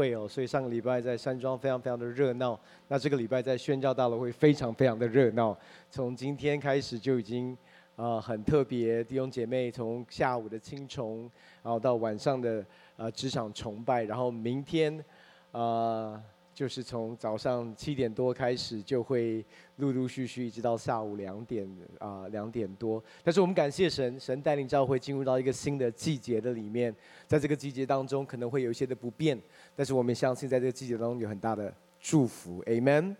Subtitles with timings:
[0.00, 2.58] 会哦，所以上个礼拜在山庄非常非常的热闹。
[2.88, 5.54] 那这个礼拜在宣教大楼会非常非常的热闹。
[5.90, 7.54] 从今天开始就已经、
[7.96, 11.30] 呃、很特别，弟兄姐妹从下午的青虫，
[11.62, 12.64] 然后到晚上的
[12.96, 15.04] 呃职场崇拜，然后明天。
[15.52, 16.18] 呃
[16.52, 19.44] 就是从早上七点多开始，就会
[19.76, 21.66] 陆陆续续一直到下午两点
[21.98, 23.02] 啊两点多。
[23.24, 26.94] 但是我们感谢神，神带领教会进入到一个新的季节的里面，
[27.26, 29.40] 在这个季节当中可能会有一些的不便，
[29.74, 33.16] 但是我们相信在这个季节当中有很大的祝福，Amen。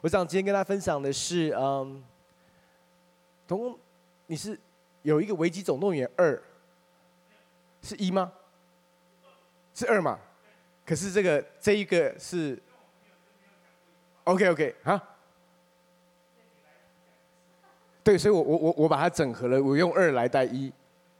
[0.00, 2.02] 我想今天跟大家分享的是，嗯，
[3.46, 3.78] 总共
[4.26, 4.58] 你是
[5.02, 6.34] 有一个《危机总动员二》，
[7.82, 8.32] 是一吗？
[9.74, 10.18] 是二吗？
[10.86, 12.56] 可是这个这一个是
[14.22, 15.02] ，OK OK 啊，
[18.04, 20.72] 对，所以我我我我把它整合了，我用二来代一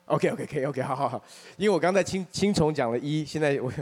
[0.05, 1.25] ，OK OK OK OK 好好好，
[1.57, 3.73] 因为我刚才青青虫讲了一，现在我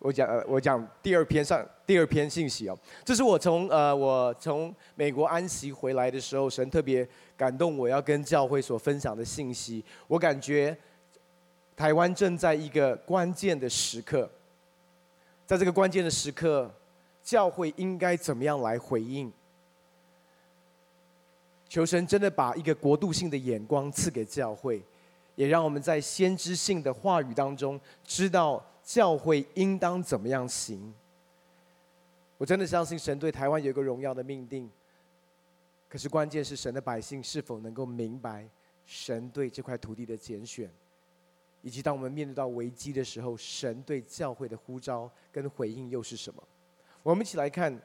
[0.00, 10.76] 我讲我讲第二篇上第二篇信息哦，这是我从呃我从美国安息回来的时候，神特别感动我要跟教会所分享的信息，我感觉
[11.76, 14.28] 台湾正在一个关键的时刻。
[15.48, 16.70] 在这个关键的时刻，
[17.22, 19.32] 教会应该怎么样来回应？
[21.66, 24.82] 求神真的把一个国度性的眼光赐给教会，
[25.36, 30.92] 也让我们在先知性的话语当中知道教会应当怎么样行。
[32.36, 34.70] 我真的相信神对台湾有一个荣耀的命定，
[35.88, 38.46] 可是关键是神的百姓是否能够明白
[38.84, 40.70] 神对这块土地的拣选。
[41.68, 46.42] 以及当我们面对到危机的时候，神对教会的呼召跟回应又是什么？
[47.02, 47.78] 我们一起来看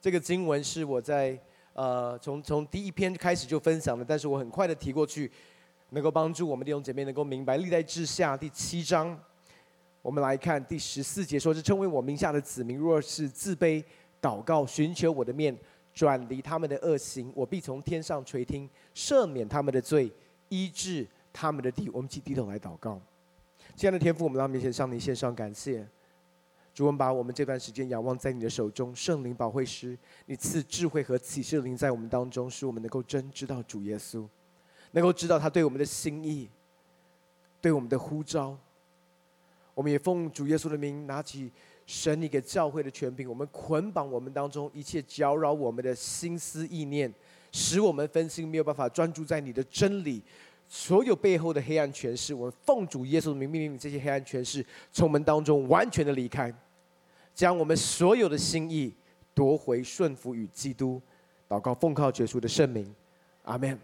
[0.00, 1.40] 这个经文，是我在
[1.72, 5.30] 呃从从第一篇开始就分享的，但是我很快的提过去，
[5.90, 7.56] 能够帮助我们弟兄姐妹能够明白。
[7.58, 9.16] 历代志下第七章，
[10.02, 13.80] 我们来看第十四节，说是称为我名下的子民，若是自卑
[14.20, 15.56] 祷告，寻求我的面，
[15.94, 20.10] 转离他们的恶行，我必从天上垂听，赦免他们的罪，
[20.48, 21.88] 医治他们的地。
[21.90, 23.00] 我们一起低头来祷告。
[23.78, 25.86] 亲爱的天父，我们到面前向你献上感谢。
[26.74, 29.96] 主，我们把我们这段时间仰望在你的手中，圣灵保惠师，
[30.26, 34.26] 你赐智慧和启示灵在我们当中，使我们能够真知道主耶稣，
[34.90, 36.50] 能够知道他对我们的心意，
[37.60, 38.58] 对我们的呼召。
[39.74, 41.48] 我们也奉主耶稣的名，拿起
[41.86, 47.14] 神你给教会的权柄，我们捆绑我们当中一切搅扰我们的心思意念，
[47.52, 50.20] 使我们分心没有办法专注在你的真理。
[50.68, 56.54] 所有背后的黑暗权势，我们奉主耶稣的名命令，这些黑暗权势从我们当中完全的离开，
[57.34, 58.94] 将我们所有的心意
[59.34, 61.00] 夺回，顺服与基督。
[61.48, 62.94] 祷告奉靠耶稣的圣名，
[63.44, 63.78] 阿门。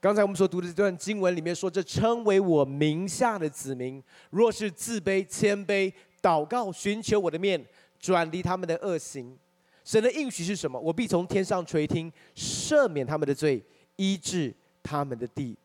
[0.00, 5.92] 刚才我们所读的这段经文里面说：“这称为我名下的子民，若是自卑谦卑，
[6.22, 7.60] 祷告寻求我的面，
[7.98, 9.36] 转离他们的恶行，
[9.82, 10.78] 神的应许是什么？
[10.78, 13.60] 我必从天上垂听，赦免他们的罪。”
[13.96, 15.56] 医治他们的地，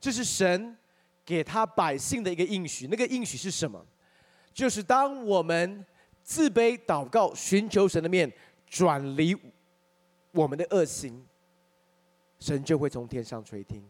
[0.00, 0.76] 这是神
[1.24, 2.86] 给他百姓的一个应许。
[2.86, 3.84] 那个应许是什么？
[4.52, 5.84] 就是当我们
[6.22, 8.30] 自卑祷告、寻求神的面，
[8.66, 9.36] 转离
[10.32, 11.24] 我们的恶行，
[12.38, 13.82] 神就会从天上垂听，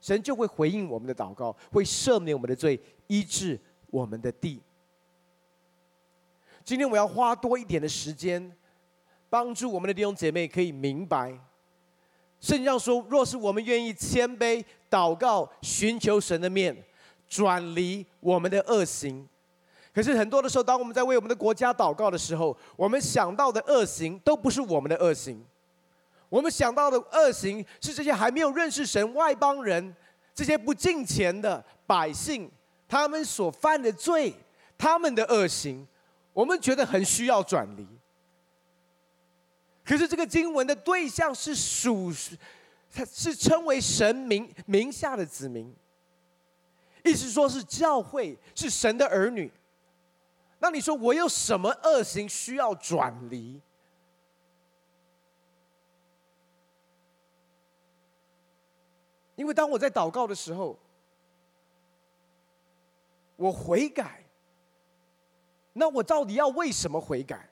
[0.00, 3.58] 神就会回应我们的祷告，会赦免我们的罪，医治
[3.90, 4.60] 我们的地。
[6.64, 8.54] 今天我要花多一点的时间，
[9.30, 11.38] 帮助我们的弟兄姐妹可以明白。
[12.40, 16.76] 圣经上说：“若是我们愿意谦卑祷告，寻求神的面，
[17.28, 19.28] 转离我们的恶行。
[19.92, 25.44] 可是很多的时候，当我们在为我们的国家祷告的时候，我们想到的恶行都不是我们的恶行，
[26.28, 29.96] 我们想到的恶行是这些还没有认识神外邦人、
[30.32, 32.48] 这些不敬虔的百姓
[32.86, 34.32] 他们所犯的罪，
[34.76, 35.84] 他们的恶行，
[36.32, 37.84] 我们觉得很需要转离。”
[39.88, 42.12] 可是这个经文的对象是属，
[42.92, 45.74] 他是称为神名名下的子民，
[47.02, 49.50] 意思说是教会，是神的儿女。
[50.58, 53.62] 那你说我有什么恶行需要转离？
[59.36, 60.78] 因为当我在祷告的时候，
[63.36, 64.22] 我悔改，
[65.72, 67.47] 那我到底要为什么悔改？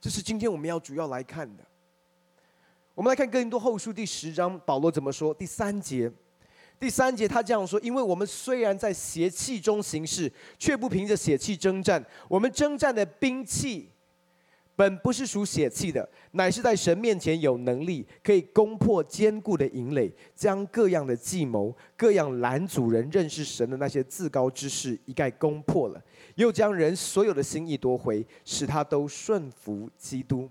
[0.00, 1.64] 这是今天我们要主要来看的。
[2.94, 5.34] 我们来看哥林多后书第十章，保罗怎么说？
[5.34, 6.10] 第三节，
[6.80, 12.04] 第三节他这样说：“因为我们虽然在血气中行事，却不凭着血气征战。
[12.28, 13.90] 我们征战的兵器，
[14.74, 26.02] 本不是属血气的，乃是在神面前有能力，可以攻破坚固的营垒，将各样的计谋、各样拦阻人认识神的那些自高之事一概攻破了，
[26.36, 30.48] 又将人所有的心意夺回，使他都顺服基督。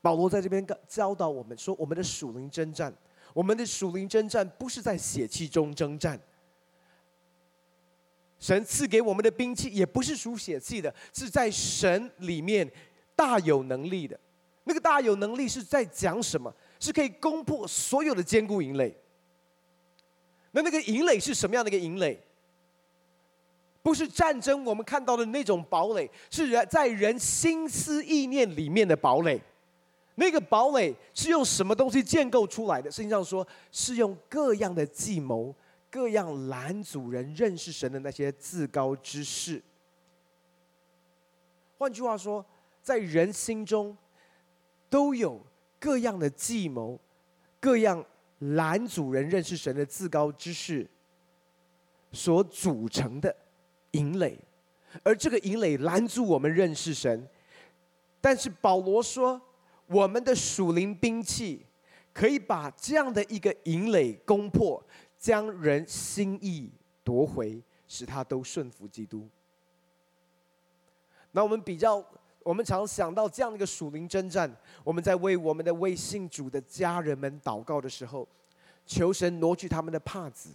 [0.00, 2.94] 保罗在这边教导我们说，我们的属灵征战，
[3.32, 6.20] 我们的属灵征战不是在血气中征战。
[8.38, 12.70] 神赐给我们的兵器也不是属血气的，是在神里面
[13.16, 14.18] 大有能力的。
[14.64, 16.54] 那个大有能力是在讲什么？
[16.78, 18.94] 是可以攻破所有的坚固营垒。
[20.50, 22.20] 那那个营垒是什么样的一个营垒？
[23.86, 29.40] 不是战争我们看到的那种堡垒，是人在人心思意念里面的堡垒。
[30.16, 32.90] 那个堡垒是用什么东西建构出来的？
[32.90, 35.54] 圣经上说是用各样的计谋。
[35.88, 39.62] 各样拦阻人认识神的那些自高之事。
[41.78, 42.44] 换句话说，
[42.82, 43.96] 在人心中
[44.90, 45.40] 都有
[45.78, 46.98] 各样的计谋，
[47.60, 48.04] 各样
[48.40, 50.84] 拦阻人认识神的自高之事
[52.10, 53.34] 所组成的
[53.96, 54.38] 营垒，
[55.02, 57.28] 而这个营垒拦阻我们认识神。
[58.20, 59.40] 但是保罗说，
[59.86, 61.64] 我们的属灵兵器
[62.12, 64.82] 可以把这样的一个营垒攻破。
[65.18, 66.70] 将人心意
[67.02, 69.26] 夺回，使他都顺服基督。
[71.32, 72.04] 那我们比较，
[72.42, 74.54] 我们常想到这样的一个属灵征战，
[74.84, 78.28] 我们在为我们的未信主的家人们祷告的时候，
[78.84, 80.50] 求神挪去他们的帕子，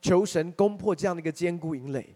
[0.00, 2.14] 求神攻破这样的一个坚固营垒，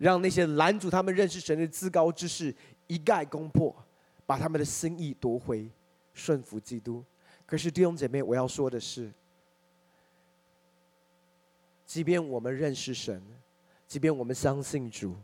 [0.00, 2.54] 让那些拦阻他们认识神的自高之事
[2.86, 3.76] 一概攻破，
[4.24, 5.70] 把他们的心意夺回，
[6.14, 7.04] 顺服基督。
[7.44, 9.12] 可是弟兄姐妹，我要说的是。
[11.84, 13.22] 即便我们认识神，
[13.86, 15.16] 即便我们相信主，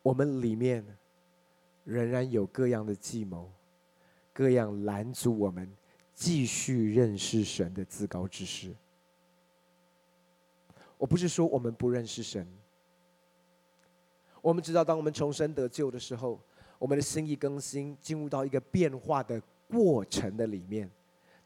[0.00, 0.86] 我们里面
[1.82, 3.50] 仍然有各样的计谋，
[4.32, 5.68] 各样拦阻我们
[6.14, 8.72] 继续认识神的自高之事。
[11.04, 12.48] 我不是说我们不认识神，
[14.40, 16.40] 我们知道，当我们重生得救的时候，
[16.78, 20.88] 我们的心意更新，进入到一个变化的过程的里面。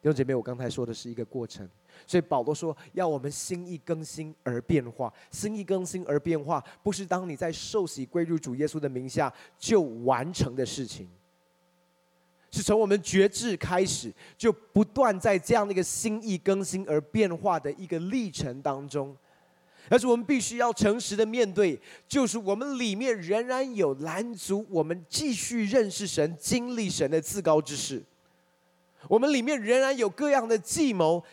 [0.01, 1.69] 弟兄姐妹，我刚才说的是一个过程。
[2.07, 5.13] 所以保罗说，要我们心意更新而变化。
[5.33, 11.09] 心意更新而变化，不是当你在受洗归入主耶稣的名下就完成的事情，
[12.53, 19.17] 是从我们决志开始，就不断在这样的一个心意更新而变化的一个历程当中。
[19.89, 28.03] 但是我们必须要诚实的面对，就是我们里面仍然有拦阻我们继续认识神、经历神的自高之事。
[29.09, 31.25] 我们里面仍然有各样的计谋。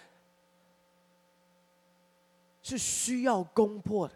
[2.68, 4.13] 是需要攻破的，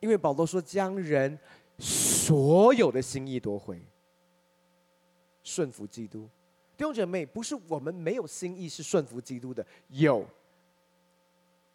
[0.00, 1.38] 因为保罗说，将人
[1.78, 3.80] 所有的心意夺回，
[5.44, 6.28] 顺服基督。
[6.76, 10.26] 弟兄姐妹，不是我们没有心意是顺服基督的，有。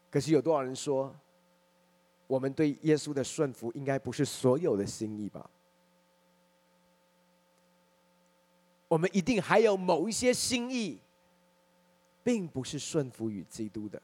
[0.10, 1.16] 可是有多少人说，
[2.27, 5.50] 我们对耶稣的顺服应该不是所有的心意吧？
[8.88, 11.00] 我们一定还有某一些心意，
[12.24, 14.01] 并不是顺服于基督的。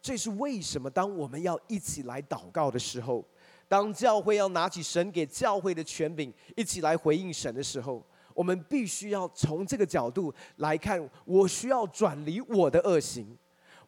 [0.00, 0.90] 这是为什么？
[0.90, 3.24] 当我们要一起来祷告的时候，
[3.68, 8.02] 当教会要拿起神给教会的权柄，一起来回应神的时候，
[8.38, 13.36] 我们必须要从这个角度来看：我需要转离我的恶行，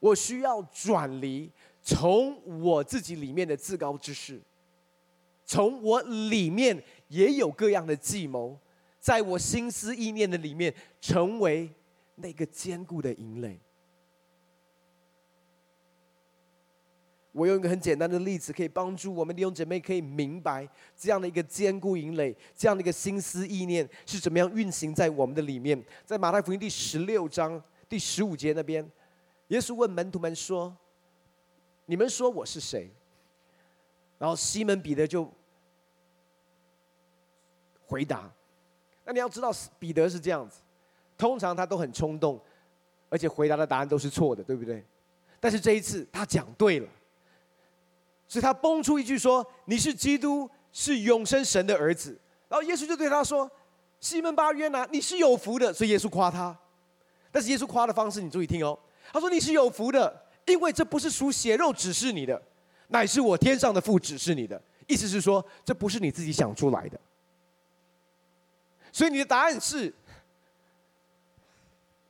[0.01, 1.49] 我需要转离
[1.81, 4.41] 从我自己里面的自高之事，
[5.45, 8.59] 从我里面也有各样的计谋，
[8.99, 11.71] 在我心思意念的里面，成为
[12.17, 13.57] 那个坚固的营垒。
[17.33, 25.81] 我用一个很简单的例子，可以帮助我们弟兄姐妹可以明白这样的一个坚固营垒，这样的一个心思意念是怎么样运行在我们的里面。
[26.05, 28.85] 在马太福音第十六章第十五节那边，
[29.49, 30.77] 耶稣问门徒们说
[31.87, 32.91] ：“你们说我是谁？”
[34.19, 35.33] 然后西门彼得就
[37.87, 38.29] 回答
[39.07, 40.63] ：“那你要知道，彼得是这样子，
[41.17, 42.41] 通常他都很冲动，
[43.09, 44.85] 而且回答的答案都是错的，对不对？
[45.39, 46.89] 但是这一次他讲对了。”
[48.31, 52.17] 所以他蹦出一句说：“你是基督，是永生神的儿子。”
[52.49, 53.51] 然后耶稣就对他说
[53.99, 56.57] ：“西门巴约拿，你是有福的。”所以耶稣夸他。
[57.33, 58.79] 但是耶稣夸的方式，你注意听哦。
[59.13, 62.41] 他说：“你是有福的，因为这不是属血肉指示你的，
[62.87, 67.01] 乃是我天上的父指示你的。”意思是说，这不是你自己想出来的。
[68.93, 69.93] 所以你的答案是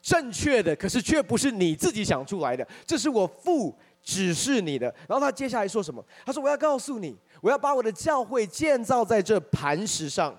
[0.02, 2.66] 正确的，可是却不是你自己想出来的。
[2.84, 4.86] 这是我父指示你的。
[5.08, 6.04] 然后他接下来说什么？
[6.24, 10.38] 他说：“我要告诉你，我要把我的教会建造在这磐石上。”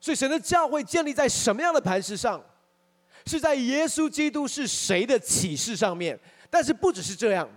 [0.00, 2.42] 所以神的教会建立在什么样的磐石上？
[3.26, 6.18] 是在耶稣基督是谁的启示上面。
[6.48, 7.48] 但是不只是这样，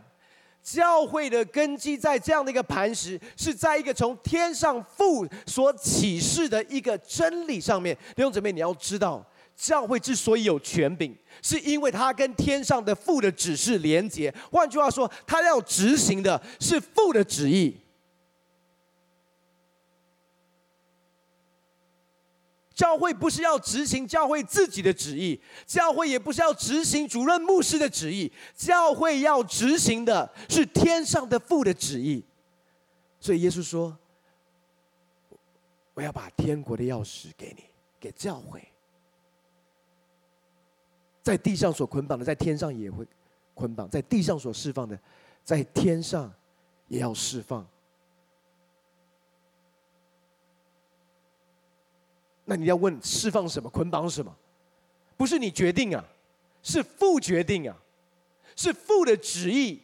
[0.62, 7.96] 教会的根基在这样的一个磐石，是在一个从天上父所启示的一个真理上面。
[8.16, 9.26] 弟兄姊妹，你要知道。
[9.56, 14.34] 教会之所以有权柄，是因为他跟天上的父的指示连接。
[14.52, 17.78] 换句话说，他要执行的是父的旨意。
[22.74, 32.26] 教会不是要执行教会自己的旨意，教会也不是要执行主任牧师的旨意，教会要执行的是天上的父的旨意。
[33.20, 33.96] 所以耶稣说
[35.94, 37.64] ：“我要把天国的钥匙给你，
[38.00, 38.68] 给教会。”
[41.24, 43.08] 在地上所捆绑的，在天上也会
[43.56, 45.00] 捆绑；在地上所释放的，
[45.42, 46.32] 在天上
[46.90, 47.66] 也要释放。
[52.44, 53.70] 那你要问：释放什么？
[53.70, 54.36] 捆绑什么？
[55.16, 56.04] 不是你决定啊，
[56.62, 57.78] 是父决定啊，
[58.58, 59.80] 是父的旨意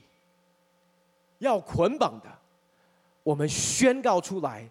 [1.37, 2.37] 要捆绑的。
[3.23, 4.69] 我们宣告出来，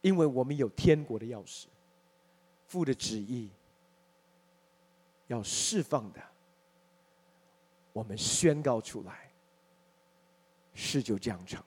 [0.00, 1.66] 因为我们有天国的钥匙，
[2.66, 3.48] 父的旨意。
[5.30, 6.20] 要释放的，
[7.92, 9.30] 我们宣告出来，
[10.74, 11.62] 事就这样成。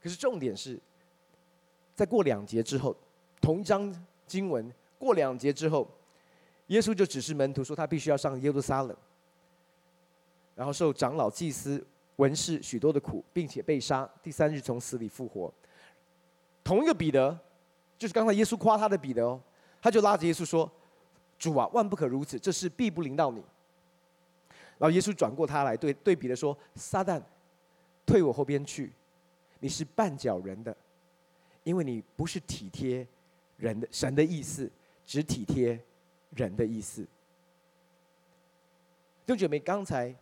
[0.00, 0.80] 可是重点是，
[1.94, 2.96] 在过两节之后，
[3.42, 3.94] 同一章
[4.26, 5.86] 经文过两节之后，
[6.68, 8.96] 耶稣就指示门徒说，他必须要上耶路撒冷，
[10.54, 15.52] 然后受长老、祭司、文士许多的苦，并且被杀，第三日从死里复活。
[16.64, 17.38] 同一个彼得。
[17.96, 19.40] 就是刚才耶稣夸他的彼得哦，
[19.80, 20.70] 他就拉着耶稣说
[21.38, 23.38] ：“主啊，万不可如此，这事必不临到你。”
[24.78, 27.22] 然后耶稣转过他来对对彼得说：“撒旦，
[28.04, 28.92] 退我后边去，
[29.60, 30.76] 你是绊脚人的，
[31.62, 33.06] 因为你不是体贴
[33.56, 34.70] 人的神的意思，
[35.06, 35.80] 只体贴
[36.30, 37.02] 人的意思。”
[39.24, 40.14] 弟兄姐妹，刚才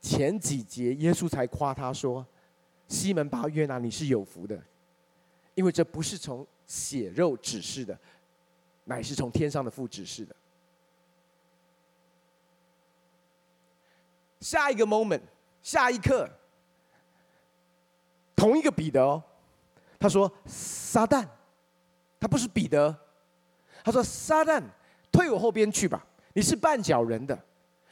[0.00, 2.26] 前几节耶稣才夸他说
[2.88, 4.60] ：“西门巴约拿，你是有福的。”
[5.54, 7.98] 因为这不是从血肉指示的，
[8.84, 10.34] 乃是从天上的父指示的。
[14.40, 15.20] 下一个 moment，
[15.62, 16.28] 下一刻，
[18.34, 19.22] 同一个彼得哦，
[19.98, 21.28] 他说：“撒旦，
[22.18, 22.96] 他不是彼得。”
[23.84, 24.62] 他说：“撒旦，
[25.12, 26.06] 退我后边去吧！
[26.32, 27.38] 你是绊脚人的，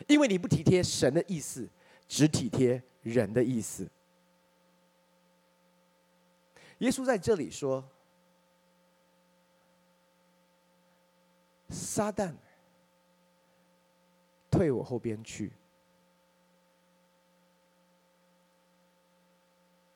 [0.06, 1.68] 因为你不体贴神的意思，
[2.06, 3.86] 只体贴人的意思。”
[6.78, 7.84] 耶稣在这里说
[11.68, 12.34] ：“撒旦，
[14.48, 15.52] 退我后边去，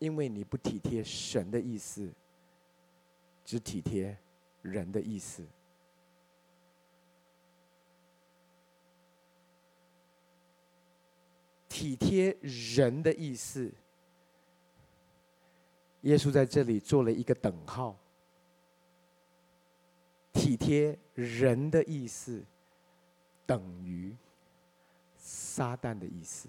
[0.00, 2.12] 因为你不体贴神的意思，
[3.44, 4.18] 只体贴
[4.60, 5.46] 人的意思。
[11.68, 13.72] 体贴人的意思。”
[16.02, 17.96] 耶稣在这里做了一个等号，
[20.32, 22.44] 体贴人的意思
[23.46, 24.16] 等于
[25.16, 26.48] 撒旦的意思。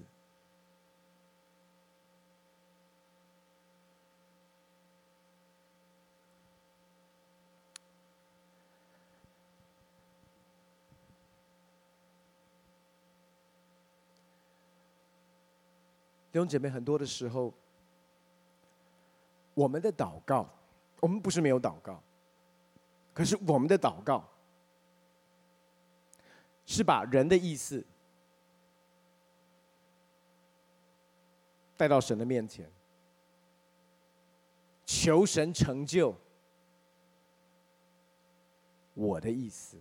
[16.31, 17.53] 弟兄姐妹，很多的时候。
[19.53, 20.49] 我们的祷告，
[20.99, 22.01] 我们不是没有祷告，
[23.13, 24.27] 可是我们的祷告
[26.65, 27.85] 是把人的意思
[31.77, 32.71] 带到神的面前，
[34.85, 36.15] 求神成就
[38.93, 39.77] 我的意思。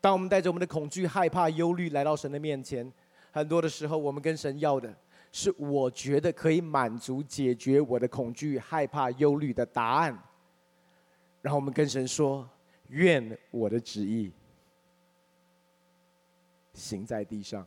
[0.00, 2.92] 当我们带着我们的恐惧、害怕、忧虑来到神的面前，
[3.32, 4.94] 很多的时候，我们跟神要的。
[5.36, 10.16] 是我觉得可以满足、解决我的恐惧、害怕、忧虑的答案。
[11.42, 12.48] 然后我们跟神说
[12.86, 14.32] ：“愿我的旨意
[16.72, 17.66] 行在地上。”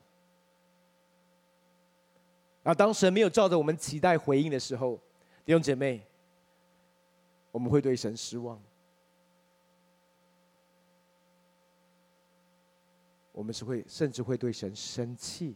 [2.63, 4.97] 然后当神没有照着我们期待回应的时候，
[5.43, 6.01] 弟兄姐妹，
[7.51, 8.57] 我们会对神失望，
[13.33, 15.53] 我们是会甚至会对神生气。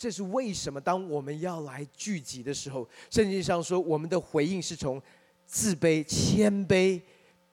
[0.00, 0.80] 这是为什么？
[0.80, 5.00] 当我们要来聚集的时候，圣经上说，我们的回应是从
[5.44, 6.98] 自卑、谦卑、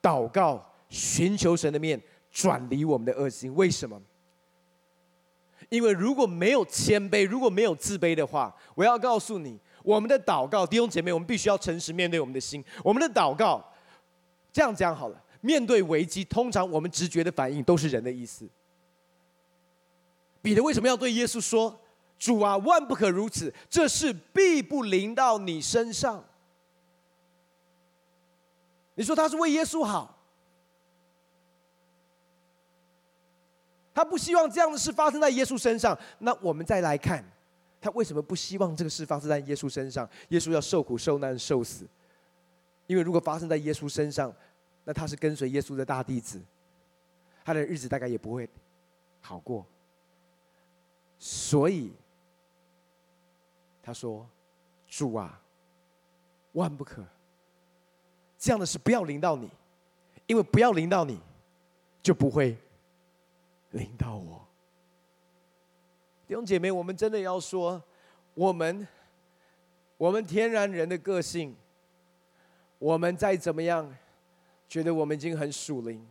[0.00, 2.00] 祷告、寻求神的面，
[2.32, 3.54] 转离我们的恶行。
[3.54, 4.00] 为什么？
[5.68, 12.64] 因为如果没有谦卑，如果没有自卑的话，我要告诉你，我们的祷告，弟兄姐妹，我们必须要诚实面对我们的心。
[12.82, 13.62] 我们的祷告，
[14.50, 18.48] 这样讲好了，面对危机，通常我们直觉的反应都是人的意思。
[20.40, 21.78] 彼得为什么要对耶稣说？
[22.18, 26.24] 主啊，万不可如此，这事必不临到你身上。
[28.96, 30.18] 你说他是为耶稣好，
[33.94, 35.96] 他不希望这样的事发生在耶稣身上。
[36.18, 37.24] 那我们再来看，
[37.80, 40.08] 他为什么不希望这个事发生在耶稣身上？
[40.30, 41.86] 耶稣要受苦受难受死，
[42.88, 44.34] 因为如果发生在耶稣身上，
[44.82, 46.42] 那他是跟随耶稣的大弟子，
[47.44, 48.50] 他的日子大概也不会
[49.20, 49.64] 好过。
[51.20, 51.92] 所以。
[53.88, 54.28] 他说
[54.86, 55.40] ：“主啊，
[56.52, 57.02] 万不可
[58.36, 59.48] 这样的事不要临到你，
[60.26, 61.18] 因为不要临到你，
[62.02, 62.54] 就不会
[63.70, 64.46] 临到我。”
[66.28, 67.82] 弟兄姐妹，我们真的要说，
[68.34, 68.86] 我们
[69.96, 71.56] 我们天然人的个性，
[72.78, 73.90] 我们再怎么样
[74.68, 76.06] 觉得我们已经很属灵，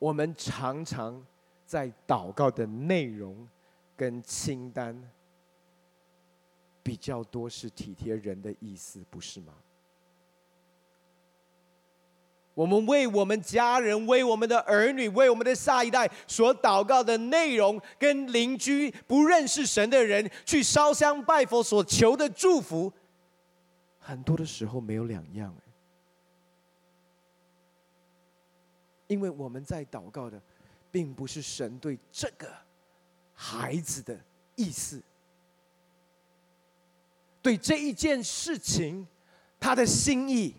[0.00, 1.24] 我们常常
[1.64, 3.48] 在祷告的内容
[3.96, 5.00] 跟清单。
[6.82, 9.52] 比较多是体贴人的意思，不是吗？
[12.52, 22.92] 我们为我们家人、为我们的儿女、为我们的下一代所祷告的内容，跟邻居不认识神的人去烧香拜佛所求的祝福，
[23.98, 25.54] 很多的时候没有两样。
[29.06, 30.40] 因为我们在祷告的，
[30.90, 32.52] 并不是神对这个
[33.32, 34.18] 孩子的
[34.54, 35.02] 意思。
[37.42, 39.06] 对这一件事情，
[39.58, 40.56] 他的心意，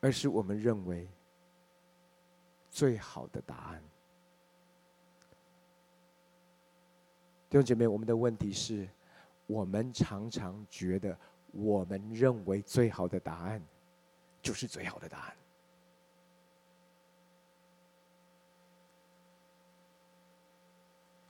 [0.00, 1.08] 而是我们认为
[2.68, 3.82] 最好的答案。
[7.48, 8.88] 弟兄姐妹，我们的问题是，
[9.46, 11.16] 我们常常觉得
[11.52, 13.62] 我们认为最好的答案，
[14.42, 15.36] 就是最好的答案。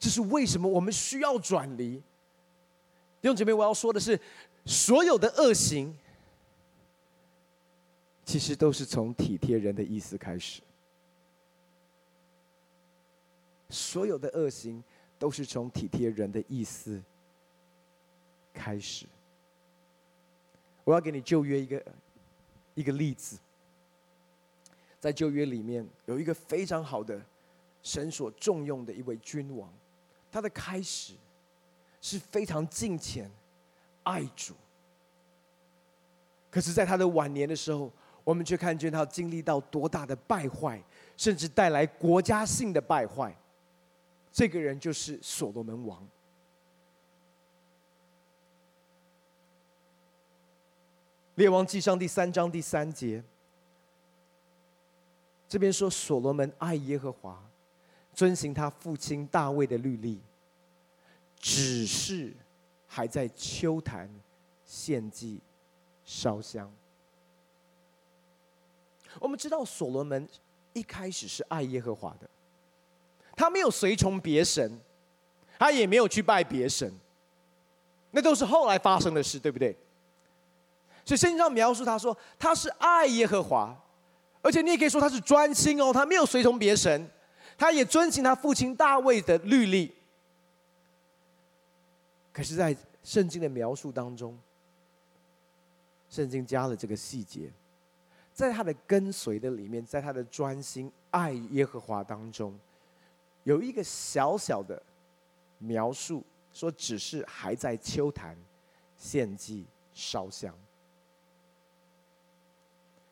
[0.06, 1.96] 这是为什么我们需要转离？
[3.20, 4.16] 弟兄姐妹，我要说的是，
[4.64, 5.92] 所有的恶行，
[8.24, 10.62] 其实都是从体贴人的意思开始。
[13.68, 14.80] 所有的恶行
[15.18, 17.02] 都是从体贴人的意思
[18.54, 19.06] 开始。
[20.84, 21.84] 我要给你旧约一个
[22.76, 23.40] 一个例子，
[25.00, 27.20] 在旧约里面有一个非常好的
[27.82, 29.68] 神所重用的一位君王。
[30.36, 31.14] 他的开始
[31.98, 33.30] 是非常敬虔、
[34.02, 34.52] 爱主，
[36.50, 37.90] 可是，在他的晚年的时候，
[38.22, 40.78] 我们却看见他经历到多大的败坏，
[41.16, 43.34] 甚至带来国家性的败坏。
[44.30, 46.06] 这个人就是所罗门王。
[51.36, 53.24] 列王纪上第三章第三节，
[55.48, 57.42] 这边说所罗门爱耶和华。
[58.16, 60.18] 遵行他父亲大卫的律例，
[61.38, 62.34] 只是
[62.86, 64.10] 还在丘坛
[64.64, 65.38] 献祭
[66.02, 66.72] 烧香。
[69.20, 70.26] 我们知道所罗门
[70.72, 72.28] 一开始是爱耶和华的，
[73.36, 74.80] 他没有随从别神，
[75.58, 76.90] 他也没有去拜别神，
[78.12, 79.76] 那都是后来发生的事，对不对？
[81.04, 83.78] 所以圣经上描述他说他是爱耶和华，
[84.40, 87.10] 而且你也可以说他是专心哦，他没有随从别神。
[87.58, 89.94] 他也遵行他父亲大卫的律例，
[92.32, 94.38] 可是，在圣经的描述当中，
[96.10, 97.50] 圣经加了这个细节，
[98.34, 102.58] 在他的跟随的里面，在他的专心爱耶和华当中，
[103.44, 104.82] 有一个小小的
[105.58, 108.36] 描述，说只是还在丘坛
[108.98, 109.64] 献祭
[109.94, 110.54] 烧香。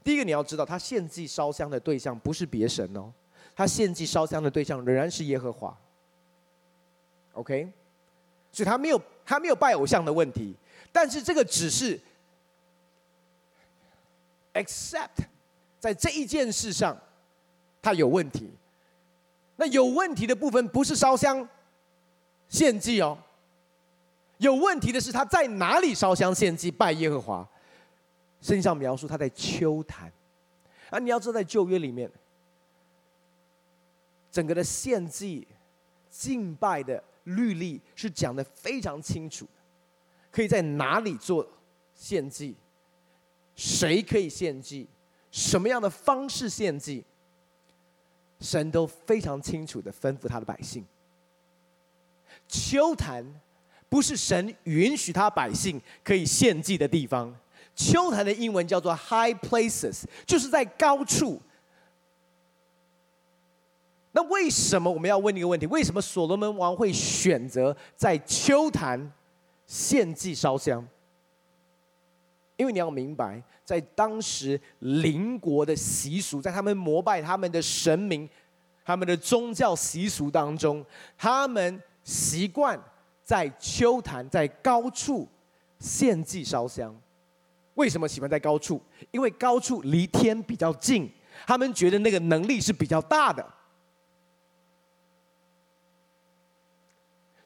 [0.02, 3.10] 第一个你要知道，他献祭烧香的对象不是别神哦。
[3.56, 5.76] 他献祭烧香的对象仍然是耶和华
[7.34, 7.70] ，OK，
[8.50, 10.56] 所以他没有他没有拜偶像的问题，
[10.90, 12.00] 但是这个只是
[14.54, 15.26] except
[15.78, 16.96] 在这一件事上，
[17.80, 18.50] 他有问题。
[19.56, 21.48] 那有问题的部分不是烧香
[22.48, 23.16] 献祭哦，
[24.38, 27.48] 有问题的是他在哪里烧香献祭拜耶和华？
[28.40, 30.12] 圣经上描述他在丘坛，
[30.90, 32.10] 啊，你要知道在旧约里面。
[34.34, 35.46] 整个的献祭、
[36.10, 39.46] 敬拜的律例是讲得非常清楚，
[40.32, 41.48] 可以在哪里做
[41.94, 42.56] 献祭，
[43.54, 44.88] 谁可以献祭，
[45.30, 47.04] 什么样的方式献祭，
[48.40, 50.84] 神都非常清楚地吩咐他的百姓。
[52.48, 53.24] 秋坛
[53.88, 57.32] 不是神允许他百姓可以献祭的地方。
[57.76, 61.40] 秋坛的英文叫做 high places，就是在高处。
[64.16, 65.66] 那为什么我们要问一个问题？
[65.66, 69.12] 为什么所罗门王会选择在秋坛
[69.66, 70.86] 献祭烧香？
[72.56, 78.30] 因为你要明白，在当时邻国的习俗，在他们膜拜他们的神明、
[78.84, 80.86] 他们的宗教习俗当中，
[81.18, 82.80] 他们习惯
[83.24, 85.26] 在秋坛在高处
[85.80, 86.94] 献祭烧香。
[87.74, 88.80] 为什么喜欢在高处？
[89.10, 91.10] 因为高处离天比较近，
[91.44, 93.44] 他们觉得那个能力是比较大的。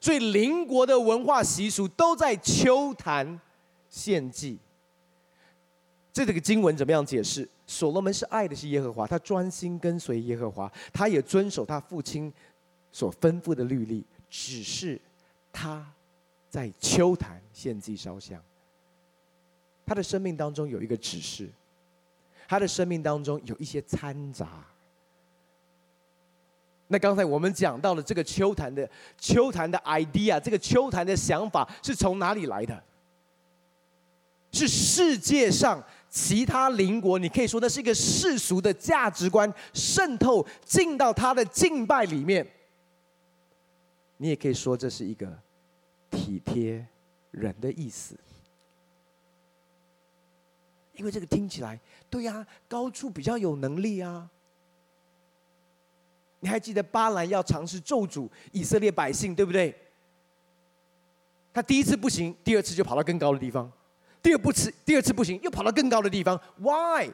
[0.01, 3.39] 所以邻国的文化习俗都在秋坛
[3.89, 4.57] 献祭。
[6.11, 7.47] 这这个经文怎么样解释？
[7.67, 12.33] 所罗门是爱的是耶和华，他专心跟随耶和华，他也遵守他父亲
[12.91, 14.03] 所吩咐的律例。
[14.29, 14.99] 只是
[15.51, 15.85] 他
[16.49, 18.41] 在秋坛献祭烧香。
[19.85, 21.49] 他的生命当中有一个指示，
[22.47, 24.65] 他的生命当中有一些掺杂。
[26.91, 32.83] 那刚才我们讲到了这个秋坛的秋坛的 idea，这个秋坛的想法是从哪里来的？
[34.51, 42.45] 是世界上其他邻国，你可以说那是一个世俗的价值观渗透进到他的敬拜里面。
[44.17, 45.31] 你也可以说这是一个
[46.09, 46.83] 体贴
[47.29, 48.15] 人的意思。
[50.95, 54.27] 因为这个听起来，对呀，高处比较有能力啊。
[56.39, 59.75] 你还记得巴兰要尝试咒诅以色列百姓，对不对？
[61.51, 63.69] 他第一次不行，第二次就跑到更高的地方，
[64.21, 66.39] 第二不次，第二次不行，又跑到更高的地方。
[66.57, 67.11] Why？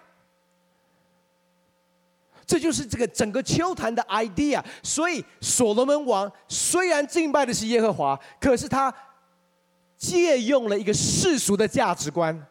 [2.45, 4.63] 这就是这个整个秋坛的 idea。
[4.83, 8.93] 所以所罗门王虽然敬拜的是耶和华，可是他
[9.97, 12.45] 借用了一个世俗的价值观。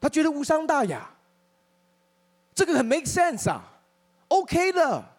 [0.00, 1.10] 他觉得无伤大雅，
[2.54, 3.75] 这个很 make sense 啊
[4.28, 5.16] ，OK 的。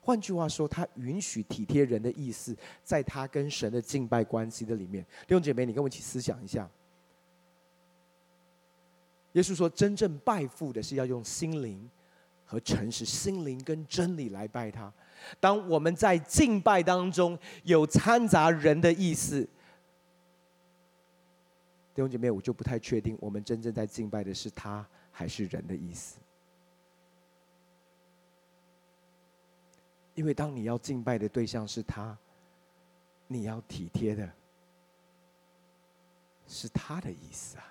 [0.00, 5.02] 换句话说，他允许体贴人的意思，在他跟神的敬拜关系的里面。
[5.26, 6.68] 弟兄姐妹，你跟我一起思想一下。
[9.32, 11.90] 耶稣说，真正拜父的是要用心灵
[12.44, 14.92] 和诚实、心灵跟真理来拜他。
[15.40, 19.42] 当我们在敬拜当中有掺杂人的意思。
[21.94, 26.18] 弟兄姐妹，我就不太确定，我们真正在敬拜的是他还是人的意思。
[30.14, 32.18] 因为当你要敬拜的对象是他，
[33.28, 34.28] 你要体贴的
[36.48, 37.64] 是他的意思啊。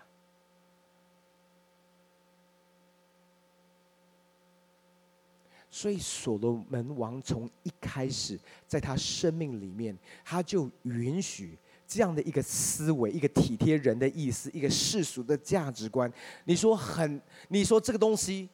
[5.69, 11.57] 所以所罗门王从一开始，在他生命里面，他就允许。
[11.93, 16.11] 这样的一个思维，一个体贴人的意思，一个世俗的价值观，
[16.43, 18.49] 你说很，你说这个东西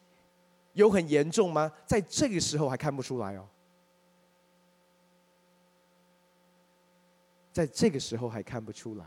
[0.73, 1.71] 有很严重吗？
[1.85, 3.47] 在这个时候还看不出来哦，
[7.53, 9.05] 在这个时候还看不出来。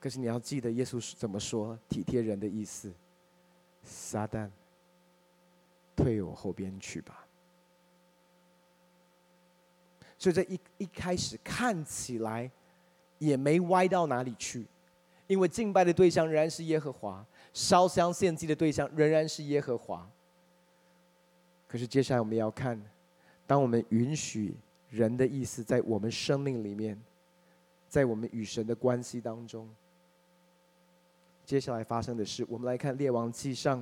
[0.00, 2.92] 可是你要记得，耶稣怎么说体贴人的意思？
[3.84, 4.50] 撒旦，
[5.94, 7.27] 退我后边去吧。
[10.18, 12.50] 所以这一一开始看起来
[13.18, 14.66] 也没歪到哪里去，
[15.28, 20.10] 因为敬拜的对象仍然是耶和华，烧香献祭的对象仍然是耶和华。
[21.68, 22.80] 可是接下来我们要看，
[23.46, 24.56] 当我们允许
[24.90, 27.00] 人的意思在我们生命里面，
[27.88, 29.68] 在我们与神的关系当中，
[31.44, 33.80] 接下来发生的事，我们来看《列王记上》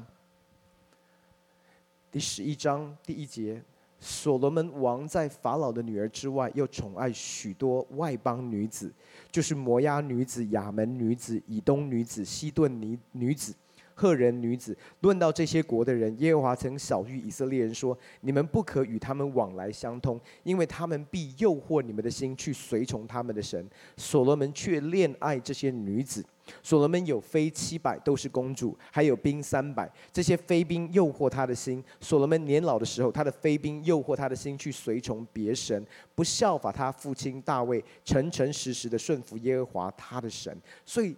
[2.13, 3.63] 第十一章第一节。
[3.99, 8.93] 所罗门王在法老的女儿之外，又宠爱许多外邦女子，
[9.33, 13.55] 就是摩押女子、亚门女子、以东女子、西顿女女子、
[13.95, 14.77] 赫人女子。
[15.01, 23.67] 论到这些国的人，耶和华曾晓諭以色列人说：你们不可与他们往来相通，因为他们必诱惑你们的心去随从他们的神。
[23.97, 26.25] 所罗门却恋爱这些女子。
[26.63, 29.91] 所罗门有妃七百，都是公主，还有兵三百。
[30.13, 31.83] 这些妃兵诱惑他的心。
[32.01, 40.57] 所罗门年老的时候，他的妃兵诱惑他的心去随从别神，不效法他父亲大卫，诚诚实实的顺服耶和华他的神。
[40.85, 41.17] 所以，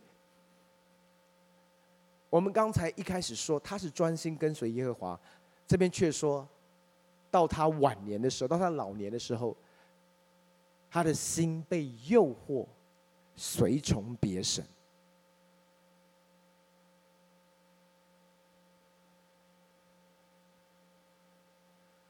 [2.31, 5.21] 我们刚才一开始说他是专心跟随耶和华，
[5.67, 6.47] 这边却说
[7.31, 9.55] 到他晚年的时候，到他老年的时候，
[10.91, 12.67] 他的心被诱惑，
[13.37, 14.65] 随从别神。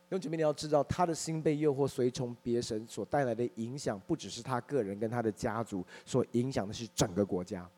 [0.08, 7.68] 弟兄姐妹，你要知道，他的心被诱惑，随从别神所带来的影响，不只是他个人跟他的家族，所影响的是整个国家。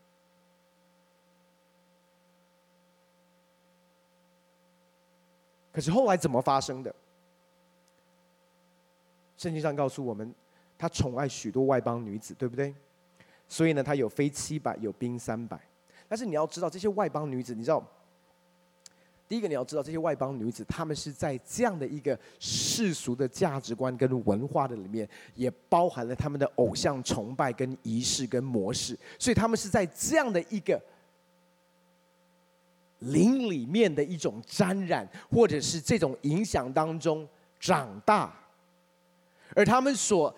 [5.72, 6.94] 可是后来怎么发生的？
[9.36, 10.32] 圣经上告诉我们，
[10.78, 12.72] 他宠爱许多外邦女子，对不对？
[13.48, 15.60] 所以呢，他有妃七百，有兵三百。
[16.08, 17.84] 但是你要知道，这些外邦女子，你知道？
[19.30, 30.82] 第一个你要知道，这些外邦女子，她们是在这样的一个世俗的价值观跟文化的里面，也包含了他们的偶像崇拜跟仪式跟模式，所以他们是在这样的一个
[32.98, 37.24] 灵里面的一种沾染，或者是这种影响当中
[37.60, 38.34] 长大，
[39.54, 40.34] 而他们所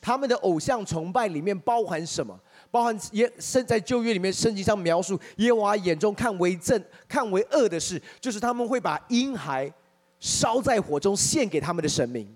[0.00, 2.40] 他们的偶像崇拜里面包含什么？
[2.72, 9.70] 包含耶圣在旧约里面，圣经上描述耶和华眼中看为正、看为恶的事，就是他们会把婴孩
[10.18, 12.26] 烧在火中献给他们的神明。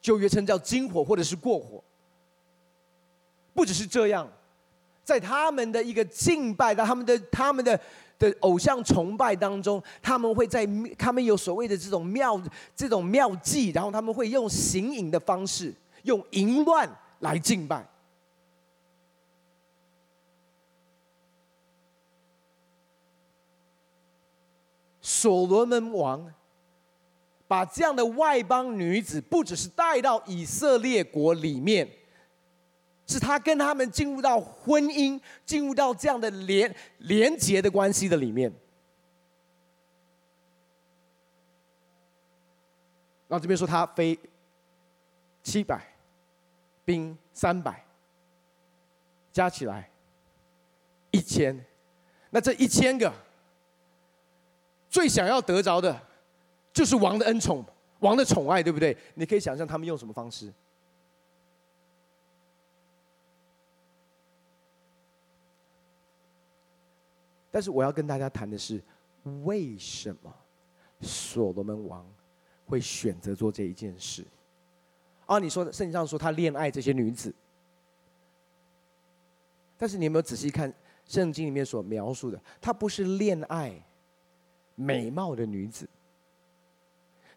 [0.00, 1.82] 旧约称叫金火或者是过火。
[3.52, 4.30] 不只是这样，
[5.02, 7.78] 在他们的一个敬拜的他们的他们的
[8.20, 10.64] 的偶像崇拜当中，他们会在
[10.96, 12.40] 他们有所谓的这种庙
[12.76, 15.74] 这种庙祭，然后他们会用行淫的方式。
[16.02, 16.88] 用淫乱
[17.20, 17.86] 来敬拜，
[25.00, 26.34] 所罗门王
[27.46, 31.88] 把这样的外邦女子，不只是带到以色列国里面，
[33.06, 38.52] 是他跟他们进入到婚姻，进入到这样的连连结的关系的里面。
[43.28, 44.18] 然后这边说他妃
[45.42, 45.91] 七百。
[46.84, 47.84] 兵三百，
[49.32, 49.90] 加起来
[51.10, 51.64] 一千，
[52.30, 53.12] 那这一千个
[54.88, 56.00] 最想要得着的，
[56.72, 57.64] 就是王的恩宠，
[58.00, 58.96] 王的宠爱，对不对？
[59.14, 60.52] 你可以想象他们用什么方式？
[67.50, 68.82] 但是我要跟大家谈的是，
[69.44, 70.34] 为什么
[71.02, 72.06] 所罗门王
[72.64, 74.24] 会选择做这一件事？
[75.32, 77.34] 啊，你说的圣经上说他恋爱这些女子，
[79.78, 80.70] 但是你有没有仔细看
[81.06, 82.38] 圣经里面所描述的？
[82.60, 83.72] 他不是恋爱
[84.74, 85.88] 美貌的女子。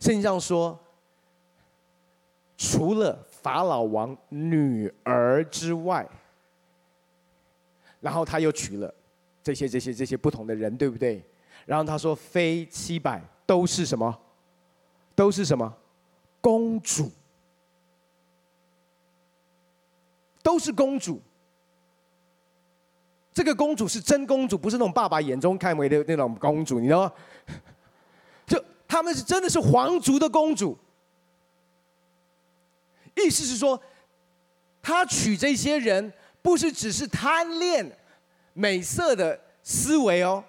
[0.01, 0.77] 圣经上说，
[2.57, 6.05] 除了法老王女儿之外，
[8.01, 8.93] 然后他又娶了
[9.41, 11.23] 这些这些这些不同的人，对不对？
[11.65, 14.19] 然后他说，非七百都是什么？
[15.15, 15.73] 都是什么？
[16.41, 17.09] 公主。
[20.45, 21.19] 都是公主，
[23.33, 27.13] 这个公主是真公主，不是那种爸爸眼中看为的那种公主，你知道吗？
[28.45, 30.77] 就他们是真的是皇族的公主，
[33.15, 33.81] 意思是说，
[34.83, 37.97] 他娶这些人不是只是贪恋
[38.53, 40.43] 美色的思维哦。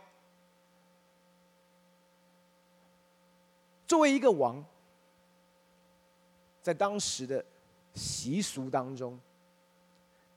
[3.87, 4.63] 作为一个王，
[6.61, 7.43] 在当时的
[7.95, 9.19] 习俗当中。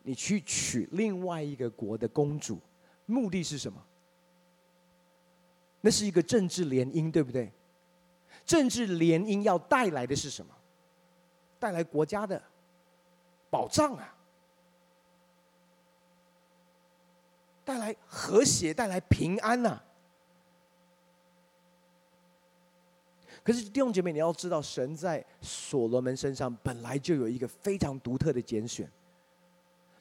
[0.03, 2.59] 你去娶另外一个国的公主，
[3.05, 3.83] 目的是什么？
[5.81, 7.51] 那是一个政治联姻，对不对？
[8.45, 10.55] 政治联姻要带来的是什么？
[11.59, 12.41] 带来国家的
[13.49, 14.15] 保障啊，
[17.63, 19.81] 带来和谐，带来平安呐。
[23.43, 28.89] 可是弟兄姐妹，你要知道，神在所罗门身上本来就有一个非常独特的拣选。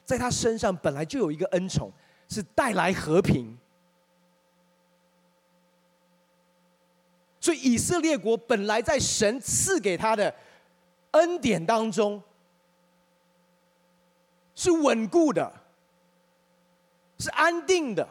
[0.09, 1.93] 在他身上本来就有一个恩宠，
[2.27, 3.55] 是带来和平。
[7.39, 10.33] 所以以色列国本来在神赐给他的
[11.11, 12.19] 恩典当中，
[14.55, 15.53] 是稳固的，
[17.19, 18.09] 是安定的。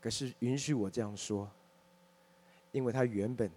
[0.00, 1.48] 可是允许我这样说，
[2.72, 3.48] 因为他原本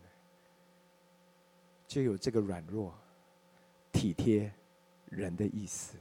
[1.87, 2.93] 就有这个软弱、
[3.91, 4.53] 体贴。
[5.15, 5.95] 人的意思，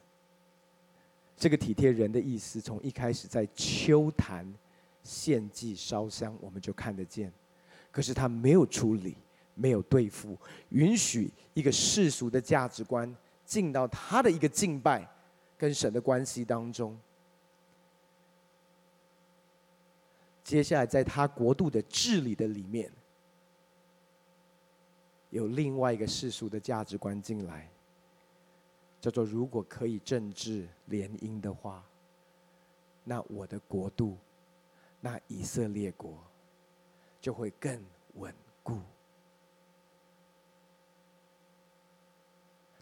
[1.37, 4.51] 这个体贴人的意思，从一开始在秋坛
[5.03, 7.33] 献祭烧香，我们就看得见。
[7.91, 9.17] 可是他没有处理，
[9.55, 10.37] 没有对付，
[10.71, 15.07] 允许一个世俗的价值观进到他的一个敬拜
[15.59, 16.99] 跟神的关系当中。
[20.43, 22.91] 接下来，在他国度的治理的里面，
[25.31, 27.69] 有另外一个世俗的价值观进来，
[29.03, 31.85] 叫做如果可以政治联姻的话，
[33.03, 34.17] 那我的国度，
[35.01, 36.17] 那以色列国
[37.21, 37.85] 就会更
[38.15, 38.75] 稳固。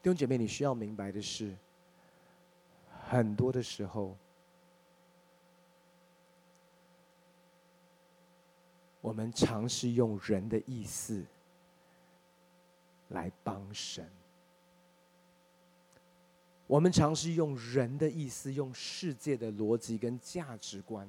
[0.03, 1.57] 弟兄姐妹，你需要明白的是，
[3.09, 4.15] 很多的时候。
[9.03, 11.25] 我们尝试用人的意思
[13.09, 14.07] 来帮神，
[16.71, 21.05] 我们尝试用人的意思，用世界的逻辑跟价值观，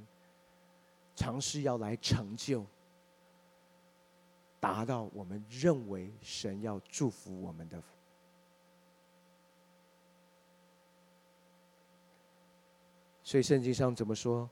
[1.15, 2.65] 尝试要来成就，
[4.59, 7.79] 达到我们认为神要祝福我们的。
[13.21, 14.49] 所以圣经上怎么说？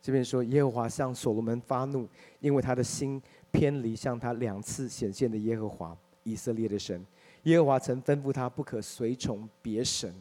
[0.00, 2.08] 这边说，耶和华向所罗门发怒，
[2.40, 3.20] 因为他的心
[3.52, 7.04] 偏离向他两次显现的耶和华以色列的神。
[7.44, 10.14] 耶和华曾吩咐他不可随从别神，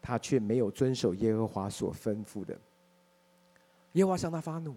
[0.00, 2.58] 他却没有遵守耶和华所吩咐的。
[3.92, 4.74] 耶和华向他发怒，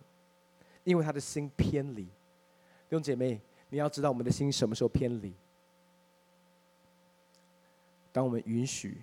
[0.83, 2.03] 因为他的心偏离。
[2.03, 3.39] 弟兄姐妹，
[3.69, 5.33] 你要知道我们的心什么时候偏离？
[8.11, 9.01] 当我们允许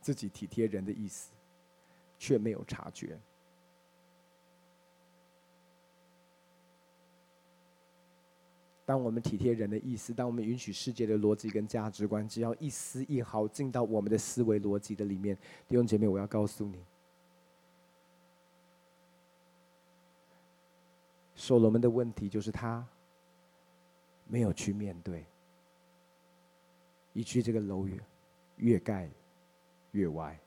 [0.00, 1.30] 自己体贴人的意思，
[2.18, 3.18] 却没有察觉。
[8.92, 15.34] 当我们体贴人的意思，当我们允许世界的逻辑跟价值观，只要一丝一毫进到我们的思维逻辑的里面，
[15.66, 16.84] 弟兄姐妹，我要告诉你，
[21.34, 22.86] 所罗门的问题就是他
[24.26, 25.24] 没有去面对，
[27.14, 27.98] 以致这个楼越
[28.56, 29.08] 越盖
[29.92, 30.38] 越歪。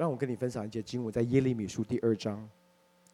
[0.00, 2.48] 让我跟你分享一节经文，在耶利米书第二章，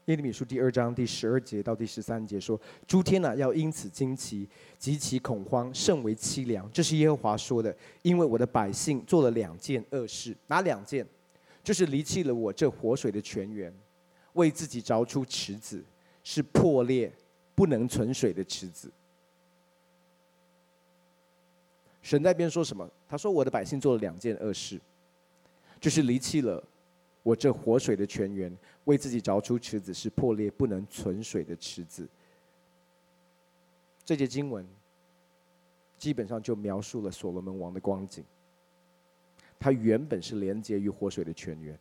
[0.07, 11.07] 耶利米书第二章第十二节到第十三节说：“诸天呐，要因此惊奇，极其恐慌，甚为凄凉。”这是耶和华说的，因为我的百姓做了两件恶事，哪两件？
[11.62, 13.73] 就是离弃了我这活水的泉源，
[14.33, 15.85] 为自己凿出池子，
[16.25, 17.12] 是破裂
[17.55, 18.90] 不能存水的池子。
[22.03, 22.90] 神在边说什么？
[23.09, 24.81] 他说：“我的百姓做了两件恶事，
[25.81, 26.61] 就是离弃了。”
[27.22, 32.08] 我这活水的泉源，为自己凿出池子，是破裂不能存水的池子。
[34.04, 34.66] 这节经文
[35.96, 38.24] 基本上就描述了所罗门王的光景。
[39.61, 41.78] 他原本是连接于活水的泉源。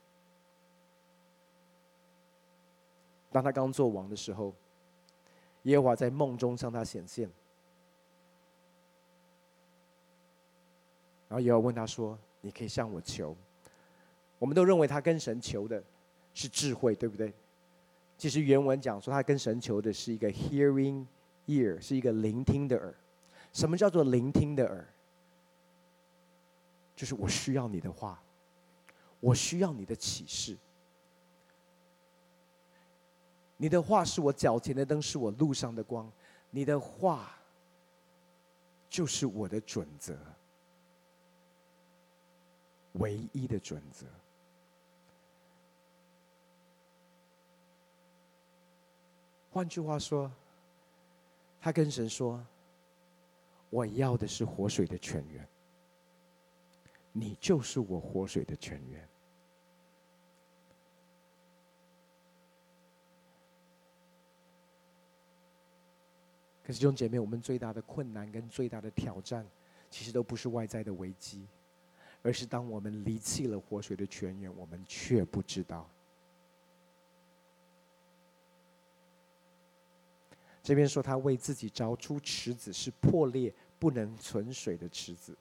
[3.32, 4.54] 当他刚做王的时候，
[5.64, 7.28] 耶和华在梦中向他显现，
[11.28, 13.36] 然后耶和华问他说：“你可以向我求。”
[14.42, 15.84] 我们都认为他跟神求的
[16.34, 17.32] 是智慧，对不对？
[18.18, 21.06] 其实原文讲说他跟神求的是一个 hearing
[21.46, 22.92] ear，是一个聆听的耳。
[23.54, 24.84] 什么叫做聆听的耳？
[26.96, 28.20] 就是我需要你的话，
[29.20, 30.58] 我需要你的启示。
[33.58, 36.12] 你的话是我脚前的灯，是我路上的光。
[36.50, 37.32] 你的话
[38.90, 40.18] 就是我的准则，
[42.94, 44.08] 唯一的准则。
[49.52, 50.32] 换句话说，
[51.60, 52.42] 他跟神说
[53.70, 55.46] ：“我要的是活水的泉源，
[57.12, 59.06] 你就是我活水的泉源。”
[66.64, 69.46] 可是弟兄姐妹，我们最大的困难跟最大的挑战，
[69.90, 71.46] 其实都不是外在的危机，
[72.22, 75.90] 而是当我们离弃了活水的泉源，我们却不知道。
[80.64, 85.36] 这边说他为自己凿出池子，是破裂不能存水的池子。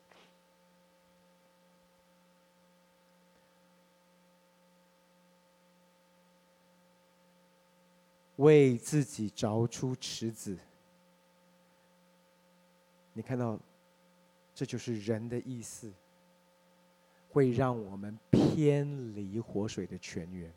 [8.36, 10.58] 为自己凿出池子，
[13.12, 13.60] 你看到，
[14.54, 15.92] 这就是人的意思，
[17.28, 20.50] 会让我们偏离活水的泉源。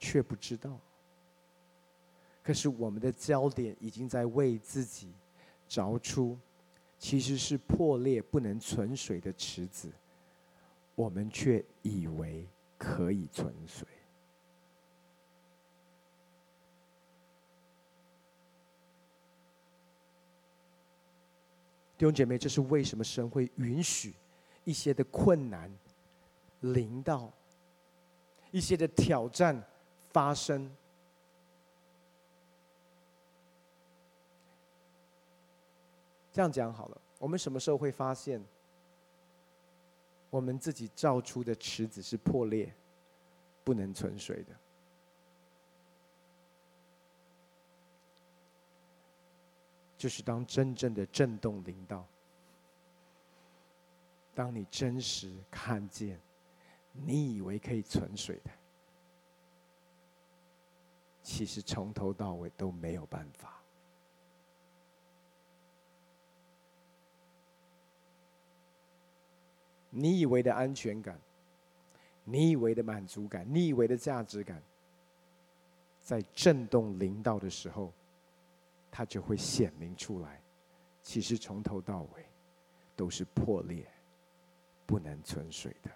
[0.00, 0.80] 却不知道，
[2.42, 5.12] 可是我们的焦点已经在为自己
[5.68, 6.38] 凿出，
[6.98, 9.92] 其实是破裂不能存水的池子，
[10.94, 12.48] 我们却以为
[12.78, 13.86] 可以存水。
[21.98, 24.14] 弟兄姐妹，这是为什么神会允许
[24.64, 25.70] 一些的困难
[26.60, 27.30] 临到，
[28.50, 29.62] 一些的挑战
[30.12, 30.70] 发生？
[36.32, 38.40] 这样讲好了，我们什么时候会发现
[40.30, 42.72] 我们自己造出的池子是破裂、
[43.64, 44.54] 不能存水的？
[49.98, 52.06] 就是当真正的震动临到，
[54.34, 56.18] 当你真实看见，
[56.92, 58.50] 你以为可以存水的，
[61.22, 63.62] 其实从头到尾都没有办法。
[69.90, 71.20] 你以为的安全感，
[72.24, 74.62] 你以为的满足感，你以为的价值感，
[76.00, 77.92] 在震动临到的时候。
[78.92, 80.42] 它就会显明出来，
[81.00, 82.26] 其实从头到尾
[82.96, 83.88] 都是破裂、
[84.84, 85.88] 不能存水的。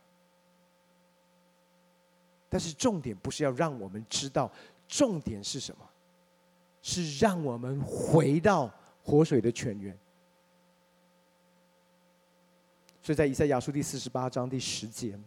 [2.49, 4.49] 但是重点不是要让我们知道，
[4.87, 5.89] 重点是什么？
[6.83, 8.71] 是让我们回到
[9.03, 9.97] 活水的泉源。
[13.01, 15.19] 所以在以赛亚书第四十八章第十节，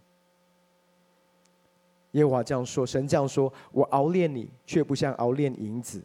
[2.11, 6.03] 耶和华这样说：“神这样说，我熬炼你，却不像熬炼银子。”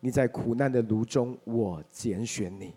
[0.00, 2.74] 你在苦难的炉中，我拣选你。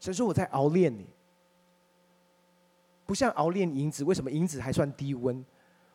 [0.00, 1.06] 神说我在熬炼你，
[3.06, 4.02] 不像熬炼银子。
[4.02, 5.44] 为什么银子还算低温？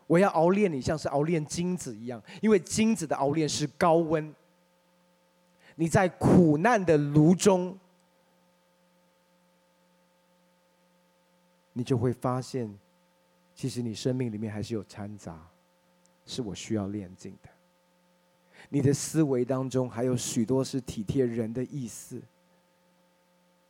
[0.09, 4.33] 我要熬炼你，像是熬炼金子一样，因为金子的熬炼是高温。
[5.75, 7.77] 你在苦难的炉中，
[11.73, 12.75] 你就会发现，
[13.53, 15.47] 其实你生命里面还是有掺杂，
[16.25, 17.49] 是我需要炼净的。
[18.67, 22.19] 你的思维当中还有许多是体贴人的意思，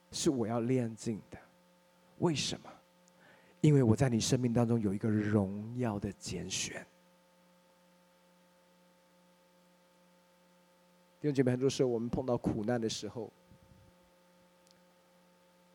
[0.10, 1.38] 是我要炼净的。
[2.20, 2.70] 为什么？
[3.62, 6.86] 因为我在你生命当中有一个荣耀的拣选。
[11.22, 13.30] 弟兄姐妹，很多时候我们碰到苦难的时候，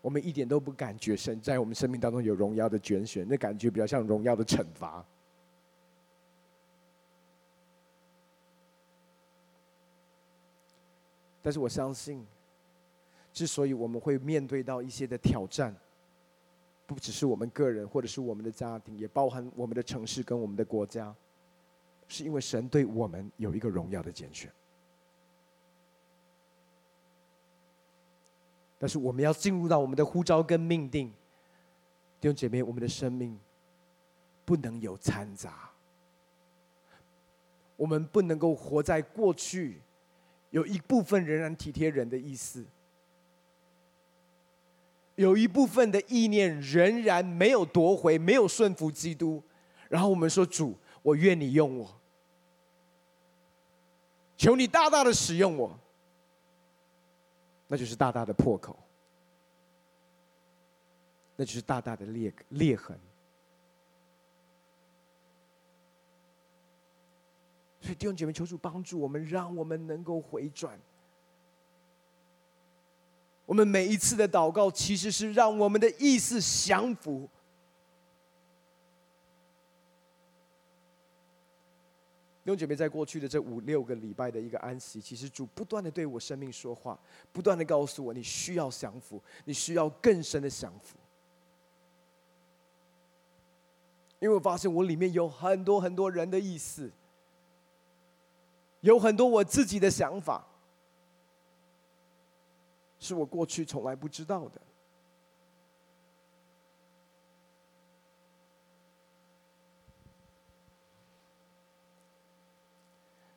[0.00, 5.04] 我们一点都不感觉神在我们生命当中有荣耀的拣选，那感觉比较像荣耀的惩罚。
[11.42, 12.26] 但是我相信，
[13.30, 15.76] 之所以我们会面对到一些的挑战，
[16.86, 21.14] 不只是我们个人，或者是我们的家庭，也包含我们的城市跟我们的国家，
[22.08, 24.52] 是因为神对我们有一个荣耀的拣选。
[28.78, 31.08] 但是我们要进入到我们的呼召跟命定，
[32.20, 33.38] 弟兄姐妹，我们的生命
[34.44, 35.70] 不能有掺杂，
[37.76, 39.80] 我们不能够活在过去。
[40.50, 42.64] 有一部分仍然体贴人的意思，
[45.16, 49.42] 有一部分的意念仍然没有夺回，没有顺服基督。
[49.88, 52.00] 然后我们说：“主，我愿你用我，
[54.36, 55.78] 求你大大的使用我。”
[57.68, 58.76] 那就是大大的破口，
[61.36, 62.98] 那就是大大的裂裂痕。
[67.80, 70.78] 所以弟兄姐妹，求主帮助我们，让我们能够回转。
[73.46, 77.28] 我们每一次的祷告，其实是让我们的意思降服。
[82.42, 86.98] 弟兄姐妹，在过去的这五六个礼拜的一个安息，其实主不断的对我生命说话，
[87.32, 90.96] 不断的告诉我，你需要降服，你需要更深的降服。
[94.20, 96.90] 因为我发现我里面有很多很多人的意思。
[98.80, 100.46] 有很多我自己的想法，
[103.04, 104.58] 是我过去从来不知道的。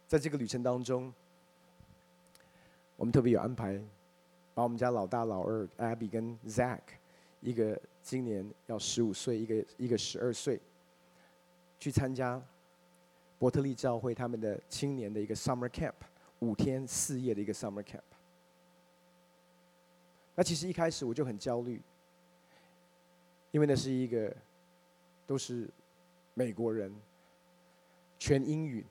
[0.07, 1.13] 在这个旅程当中，
[2.95, 3.77] 我们特别有安排，
[4.53, 6.79] 把我们家老大、老二 Abby 跟 Zach，
[7.41, 10.61] 一个今年要十五岁，一个一个十二岁，
[11.77, 12.41] 去参加。
[13.37, 15.93] 伯特利教会他们的青年的一个 summer camp，
[16.39, 17.99] 五天四夜的一个 summer camp。
[20.39, 21.81] 那其实一开始我就很焦虑，
[23.49, 24.31] 因为那是一个
[25.25, 25.67] 都是
[26.35, 26.95] 美国人，
[28.19, 28.85] 全英语，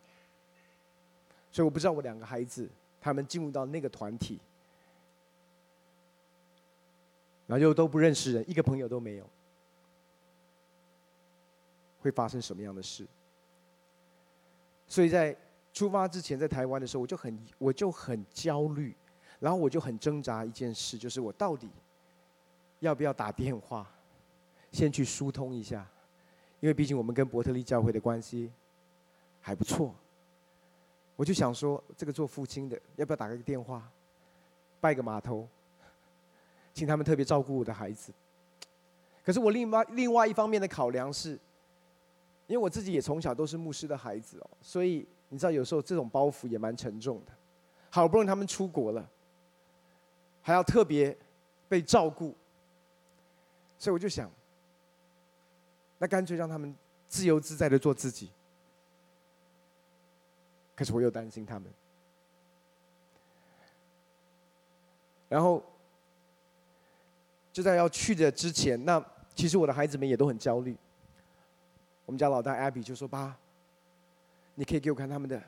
[1.52, 2.68] 所以我不知道我两个孩子
[3.00, 4.40] 他们进入到那个团体，
[7.46, 9.30] 然后又都不认识人，一个朋友都没有，
[12.00, 13.06] 会发生什么样的事。
[14.88, 15.36] 所以在
[15.72, 18.96] 出发之前，在台湾的时候，我就很我就很焦虑，
[19.38, 21.68] 然后我就很挣扎一件事，就是我到底
[22.80, 23.86] 要不要打电话，
[24.72, 25.86] 先去疏通一下，
[26.60, 28.50] 因为毕竟我们跟伯特利教会的关系
[29.40, 29.94] 还不错。
[31.14, 33.90] 我就想说，这个做父亲的要不要打个电话，
[34.80, 35.48] 拜个码头，
[36.74, 38.12] 请他们特别照顾我的孩子。
[39.24, 41.32] 可是我另外另外一方面的考量是，
[42.46, 47.32] 因为我自己也从小都是牧师的孩子哦，所以你知道有时候这种包袱也蛮沉重的。
[47.90, 49.10] 好不容易他们出国了，
[50.46, 51.14] 还要特别
[51.68, 52.32] 被照顾，
[53.76, 54.30] 所以我就想，
[55.98, 56.72] 那干脆让他们
[57.08, 58.30] 自由自在的做自己。
[60.76, 61.68] 可是我又担心他们，
[65.28, 65.60] 然后
[67.52, 70.76] 就在要去的之前，那其实我的孩子们也都很焦虑。
[72.04, 73.36] 我们家老大 Abby 就说：“爸，
[74.54, 75.42] 你可以给我看他们的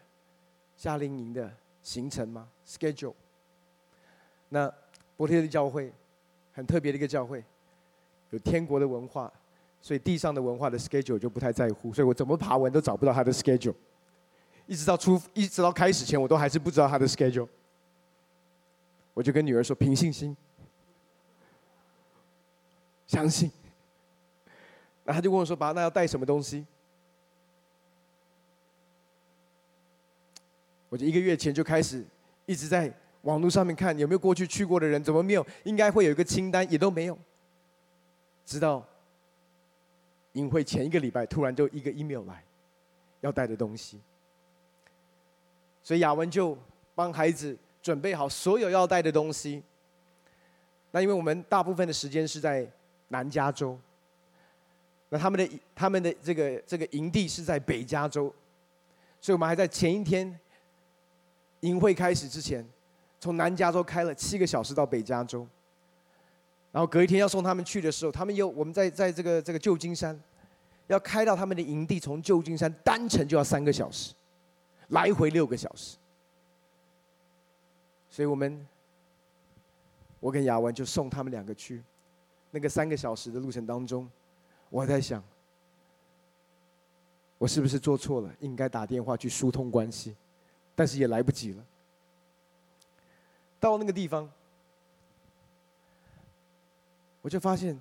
[0.76, 3.14] 夏令营的行程吗？Schedule。”
[4.50, 4.74] 那
[5.18, 5.92] 伯特利教会
[6.52, 7.44] 很特别的一个教会，
[8.30, 9.30] 有天国的文化，
[9.82, 13.74] 所以地上的文化的 schedule 就不太在乎，所以我怎么爬文都找不到他的 schedule。
[14.66, 17.48] 一直到出，一直到开始前，我都还是不知道他的 schedule。
[19.12, 20.36] 我就跟女儿说：“凭信心，
[23.08, 23.50] 相信。”
[25.02, 26.64] 那他就问我说：“爸，那要带什么东西？”
[30.90, 32.04] 我就一个月前就开始
[32.46, 32.92] 一直在
[33.28, 35.46] 网络上面看有没有过去去过的人，怎么没有？
[35.64, 37.18] 应该会有一个清单，也都没有。
[38.46, 38.82] 直到
[40.32, 42.42] 营会前一个礼拜，突然就一个 email 来，
[43.20, 44.00] 要带的东西。
[45.82, 46.56] 所以雅文就
[46.94, 49.62] 帮孩子准备好所有要带的东西。
[50.90, 52.66] 那因为我们大部分的时间是在
[53.08, 53.78] 南加州，
[55.10, 58.34] 那他们的他们的这个这个营地是在北加州，
[59.20, 60.40] 所以我们还在前一天
[61.60, 62.66] 营会开始之前，
[63.20, 65.46] 从南加州开了七个小时到北加州，
[66.70, 70.18] 然后隔一天要送他们去的时候，他们又我们在在这个这个旧金山，
[70.86, 74.14] 要开到他们的营地，从旧金山单程就要三个小时。
[74.88, 75.98] 来回六个小时，
[78.08, 78.66] 所以我们，
[80.18, 81.82] 我跟雅文就送他们两个去。
[82.50, 84.08] 那个三个小时的路程当中，
[84.70, 85.22] 我在想，
[87.36, 88.32] 我是不是做错了？
[88.40, 90.16] 应该打电话去疏通关系，
[90.74, 91.62] 但是也来不及了。
[93.60, 94.30] 到那个地方，
[97.20, 97.78] 我就发现，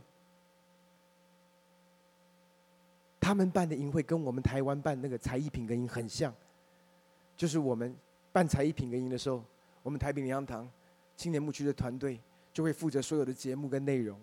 [3.19, 6.33] 他们办的营会跟我们台湾办那个才艺品格营很像。
[7.35, 7.95] 就是我们
[8.31, 9.43] 办才艺品格营的时候，
[9.83, 10.67] 我们台北灵粮堂
[11.15, 12.19] 青年牧区的团队
[12.51, 14.19] 就会负责所有的节目跟内容，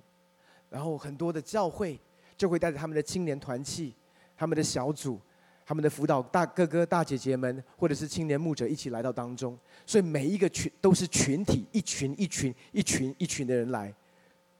[0.68, 2.00] 然后很多的教会
[2.36, 3.94] 就会带着他们的青年团契、
[4.36, 5.20] 他们的小组、
[5.66, 13.92] 他们的辅导大哥哥大姐姐们，或者是青年牧者一起来到当中，所以每一个群都是群体，一群一群一群一群的人来，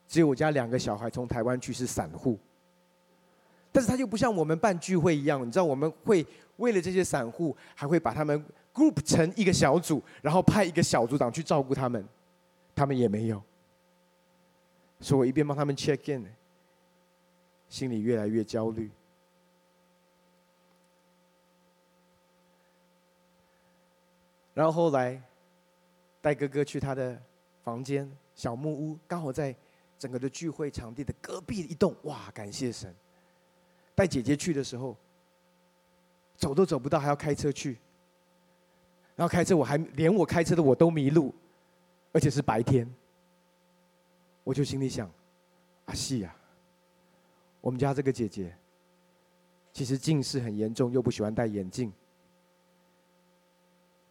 [0.09, 2.39] 只有我家两个小孩从台湾去是散户，
[3.71, 6.27] 但是他就不像我们办聚会一样，你知道我们会。
[6.59, 12.07] 为了这些散户，还会把他们 group 成一个小组，然后派一个小组长去照顾他们，
[12.77, 13.43] 他们也没有。
[15.01, 16.25] 所以我一边帮他们 check in，
[17.69, 18.89] 心里越来越焦虑。
[24.55, 25.21] 然后后来
[26.23, 27.21] 带哥哥去他的
[27.63, 29.55] 房间小木屋，刚好在
[29.99, 32.95] 整个的聚会场地的隔壁一栋，哇，感谢神！
[33.95, 34.97] 带姐姐去的时候。
[36.37, 37.79] 走都走不到，还要开车去。
[39.15, 41.33] 然后开车，我还连我开车的我都迷路，
[42.13, 42.93] 而且是白天。
[44.43, 45.09] 我就心里想：
[45.85, 46.35] 啊，是呀，
[47.61, 48.53] 我们家这个姐姐，
[49.73, 51.93] 其实近视很严重，又不喜欢戴眼镜。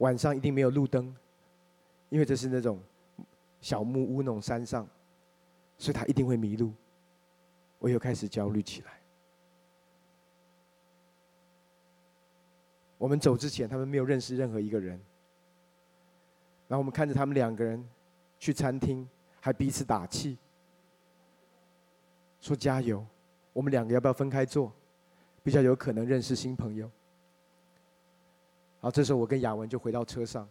[0.03, 1.15] 晚上一定没有路灯，
[2.09, 2.77] 因为这是那种
[3.61, 4.85] 小木屋那种山上，
[5.77, 6.73] 所以他一定会迷路。
[7.79, 8.99] 我又开始焦虑起来。
[12.97, 14.99] 我们走之前，他们没有认识任何一个人。
[16.67, 17.81] 然后我们看着他们两个人
[18.37, 19.07] 去餐厅，
[19.39, 20.37] 还彼此打气，
[22.41, 23.05] 说加油。
[23.53, 24.73] 我们两个要不要分开坐，
[25.43, 26.91] 比较有可能认识新朋友？
[28.83, 30.45] 然后，这时候我跟雅文就回到车上。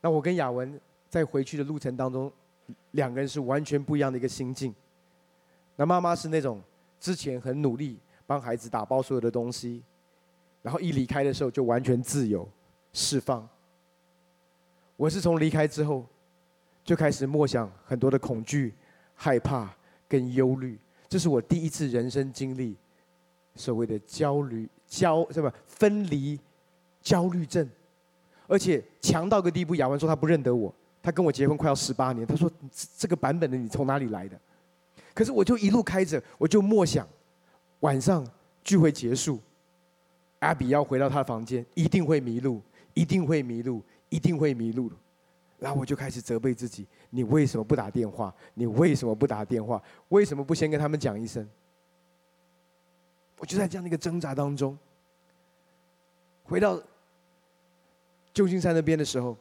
[0.00, 2.32] 那我跟雅文在回去的路程当中，
[2.92, 4.74] 两个人是完全不一样的一个心境。
[5.76, 6.62] 那妈妈是那种
[6.98, 9.82] 之前很努力帮孩子打包所有的东西。
[10.62, 12.48] 然后一离开的时候就完全自由
[12.94, 13.46] 释放。
[14.96, 16.06] 我是从离开之后，
[16.82, 18.74] 就开始默想很多的恐惧、
[19.14, 19.70] 害怕
[20.08, 20.78] 跟忧虑。
[21.08, 22.74] 这是我第一次人生经历
[23.54, 26.38] 所谓的焦虑、焦什么分离
[27.00, 27.68] 焦虑症，
[28.46, 29.74] 而且强到个地步。
[29.74, 30.72] 雅文说他不认得我，
[31.02, 32.50] 他跟我结婚快要十八年，他说
[32.96, 34.38] 这个版本的你从哪里来的？
[35.14, 37.06] 可是我就一路开着，我就默想，
[37.80, 38.26] 晚上
[38.62, 39.40] 聚会结束，
[40.40, 42.60] 阿比要回到他的房间，一定会迷路，
[42.94, 44.90] 一定会迷路，一定会迷路。
[45.58, 48.34] 然后我就开始责备自己：你为什么不打电话？
[48.52, 49.82] 你为什么不打电话？
[50.08, 51.48] 为什么不先跟他们讲一声？
[53.38, 54.76] 我就在这样的一个挣扎当中，
[56.44, 56.82] 回到
[58.32, 59.36] 旧金山那边的时候，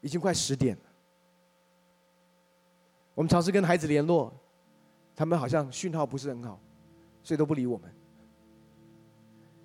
[0.00, 0.82] 已经快十点了。
[3.14, 4.32] 我们尝试跟孩子联络，
[5.14, 6.58] 他们好像讯号不是很好，
[7.22, 7.92] 所以都不理我们。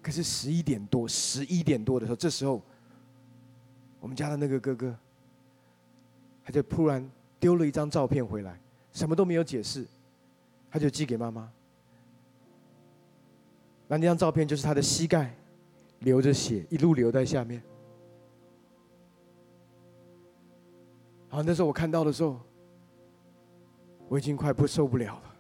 [0.02, 2.62] 可是十一点多，十一点多的时候，这时候，
[4.00, 4.96] 我们家的那个哥哥，
[6.44, 7.10] 他就突然
[7.40, 8.60] 丢了一张照片回来，
[8.92, 9.86] 什么都没有解释，
[10.70, 11.52] 他就寄给妈妈。
[13.88, 15.36] 那那张照片就是他的膝盖
[16.00, 17.62] 流着血，一路流在下面。
[21.28, 22.40] 好，那时候我看到的时候。
[24.08, 25.36] 我已经快不受不了了，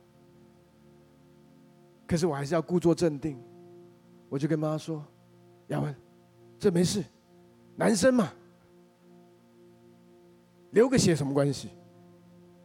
[2.07, 3.39] 可是我还是要故作镇定，
[4.27, 5.05] 我就跟妈妈说
[5.69, 5.95] ：“亚文，
[6.57, 7.03] 这没事，
[7.75, 8.33] 男生嘛，
[10.71, 11.69] 流个血什么关系？”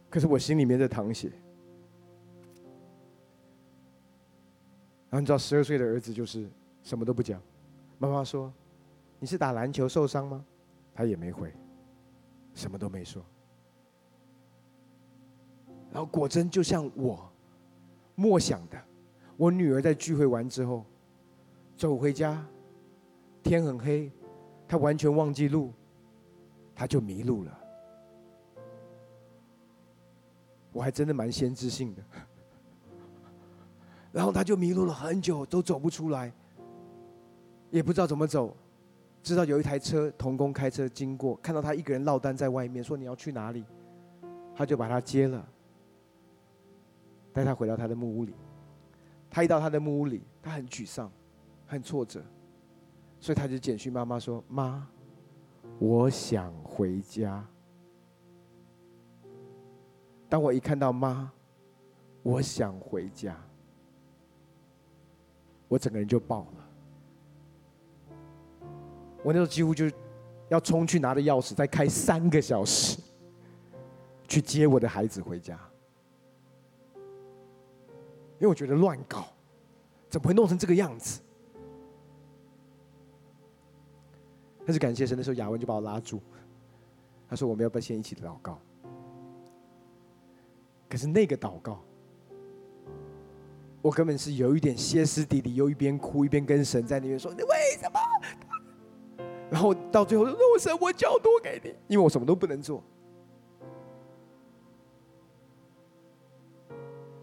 [0.09, 1.31] 可是我心里面在淌血。
[5.11, 6.49] 然后你知道，十二岁的儿子就是
[6.81, 7.39] 什么都不讲。
[7.99, 8.51] 妈妈说
[9.19, 10.43] ：“你是打篮球受伤吗？”
[10.95, 11.53] 他也没回，
[12.53, 13.21] 什么都没说。
[15.91, 17.29] 然后果真就像我
[18.15, 18.81] 默想的，
[19.35, 20.85] 我女儿在聚会完之后
[21.75, 22.41] 走回家，
[23.43, 24.09] 天很黑，
[24.65, 25.73] 她完全忘记路，
[26.73, 27.59] 她就迷路了。
[30.71, 32.01] 我还真的蛮先知性的。
[34.11, 36.31] 然后他就迷路了很久，都走不出来，
[37.69, 38.55] 也不知道怎么走，
[39.23, 43.63] 直到有一台车童工开车经过，看到他一个人落单在外面，说你要去哪里，
[44.55, 45.47] 他就把他接了。
[47.33, 48.33] 带他回到他的木屋里，
[49.29, 51.09] 他一到他的木屋里，他很沮丧，
[51.65, 52.21] 很挫折，
[53.21, 54.85] 所以他就简讯妈妈说：“妈，
[55.79, 57.47] 我想回家。”
[60.27, 61.31] 当我一看到“妈，
[62.21, 63.41] 我想回家”，
[65.71, 66.67] 我整个人就爆了。
[69.23, 69.89] 我那时候几乎就
[70.49, 72.99] 要冲去拿着钥匙，再开三个小时
[74.27, 75.57] 去接我的孩子回家。
[78.37, 79.27] 因为我觉得乱搞，
[80.09, 81.21] 怎么会弄成这个样子？
[84.65, 86.19] 但是感谢神的时候，雅文就把我拉住，
[87.29, 88.59] 他说：“我们要不要先一起祷告？”
[90.89, 91.81] 可是那个祷告，
[93.81, 97.99] 我根本是有一点歇斯底里，又一边哭一边跟神在那边说：“你为什么？”
[99.49, 102.83] 然后到最后说：“我神，我交托给你，因为我什么都不能做。”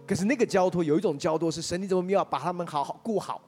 [0.07, 3.41] 可是那个交托有一种交托是神，你怎么没有把他们好好顾好？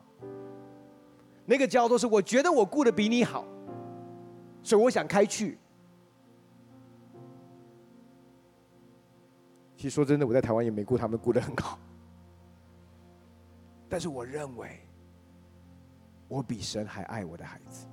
[1.47, 3.45] 那个交托是我觉得我顾的比你好，
[4.63, 5.59] 所以我想开去。
[9.77, 11.79] 其实说真的，我在台湾也没顾他们顾得很好，
[13.91, 14.81] 但是我认为
[16.29, 17.87] 我比神还爱我的孩子，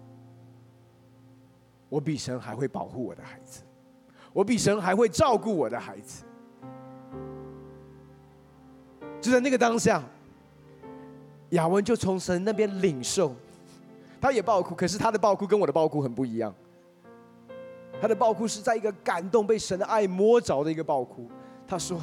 [1.89, 3.63] 我比神还会保护我的孩子，
[4.31, 6.23] 我比神还会照顾我的孩子。
[9.19, 10.03] 就在那个当下，
[11.49, 13.35] 雅文就从神那边领受，
[14.21, 16.53] 他也爆哭，可是他的爆哭跟我的爆哭很不一样。
[17.99, 21.27] 他的爆哭是在一个感动、被神的爱摸着的一个爆哭。
[21.67, 21.99] 他说：“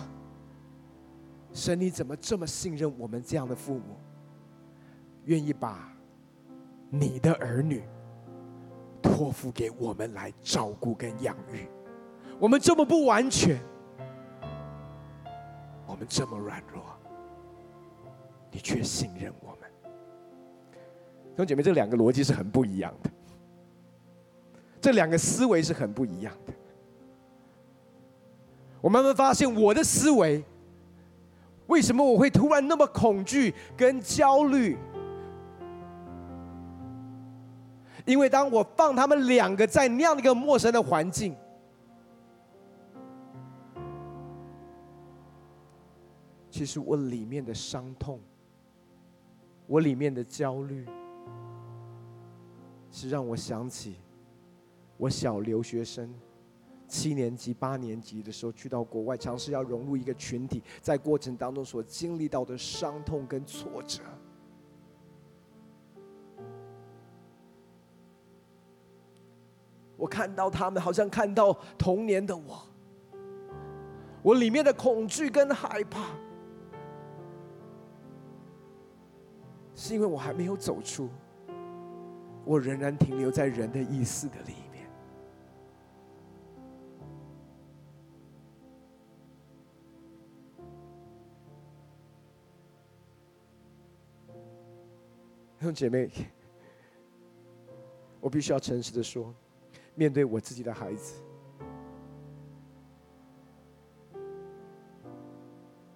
[1.54, 3.96] 神，你怎么这么信任我们这样的父母，
[5.24, 5.90] 愿意把
[6.90, 7.82] 你的儿女
[9.00, 11.66] 托付给我们来照顾跟养育？
[12.38, 13.58] 我们这么不完全，
[15.86, 16.82] 我们这么软弱。”
[18.50, 19.68] 你却信任我们，
[20.72, 23.10] 弟兄姐妹，这两个逻辑是很不一样的，
[24.80, 26.52] 这两个思维是很不一样的。
[28.80, 30.44] 我慢慢发现，我的思维
[31.66, 34.76] 为什么我会突然那么恐惧跟焦虑？
[38.04, 41.34] 因为当我放他们两个在那样的一个陌生的环境。
[46.50, 48.20] 其实我里面的伤痛。
[49.66, 50.86] 我里面的焦虑，
[52.90, 53.96] 是让我想起
[54.98, 56.12] 我小留学生
[56.86, 64.00] 七年级、八年级的时候去到国外，尝试要融入一个群体，在过程当中所经历到的伤痛跟挫折。
[69.96, 72.62] 我看到他们，好像看到童年的我，
[74.22, 76.10] 我里面的恐惧跟害怕，
[79.74, 81.08] 是因为我还没有走出，
[82.44, 84.54] 我仍然停留在人的意思的里
[95.64, 96.10] 兄姐妹，
[98.20, 99.34] 我必须要诚实的说。
[99.94, 101.22] 面对我自己的孩子，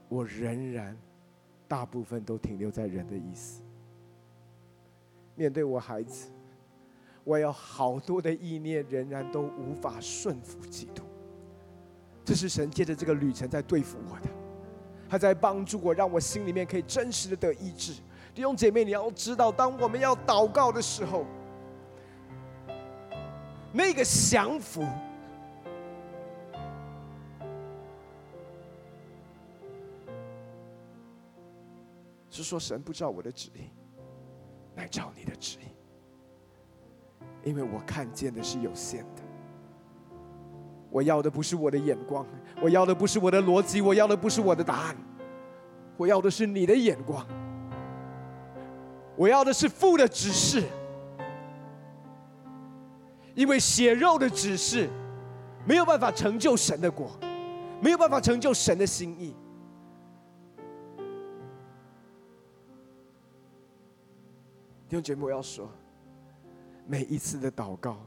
[0.08, 0.96] 我仍然
[1.66, 3.60] 大部分都停留在人的意思。
[5.34, 6.28] 面对我孩子，
[7.24, 11.02] 我有好多的意念仍然都无法顺服基督。
[12.24, 14.30] 这是神借着这个旅程在对付我的，
[15.10, 18.00] 他在帮助我，让我心里面可以真实的得医治。
[18.38, 21.26] 弟兄姐妹，你要知道，当我们要祷告的时候。
[23.72, 24.86] 那个降服，
[32.30, 33.72] 是说神不知道我的旨意，
[34.76, 35.64] 来照你的旨意。
[37.42, 39.22] 因为我看见的是有限的，
[40.90, 42.24] 我要的不是我的眼光，
[42.62, 44.96] 我要的不是我的逻辑，我要的不是我的答案，
[45.96, 47.26] 我要的是你的眼光，
[49.18, 50.62] 我要的是父的指示。
[53.34, 54.88] 因为血肉的指示
[55.64, 57.08] 没有办法成就神的国，
[57.80, 59.32] 没有办法成就神的心意。
[64.88, 65.70] 弟兄姐妹，我要说，
[66.84, 67.98] 每一次的祷告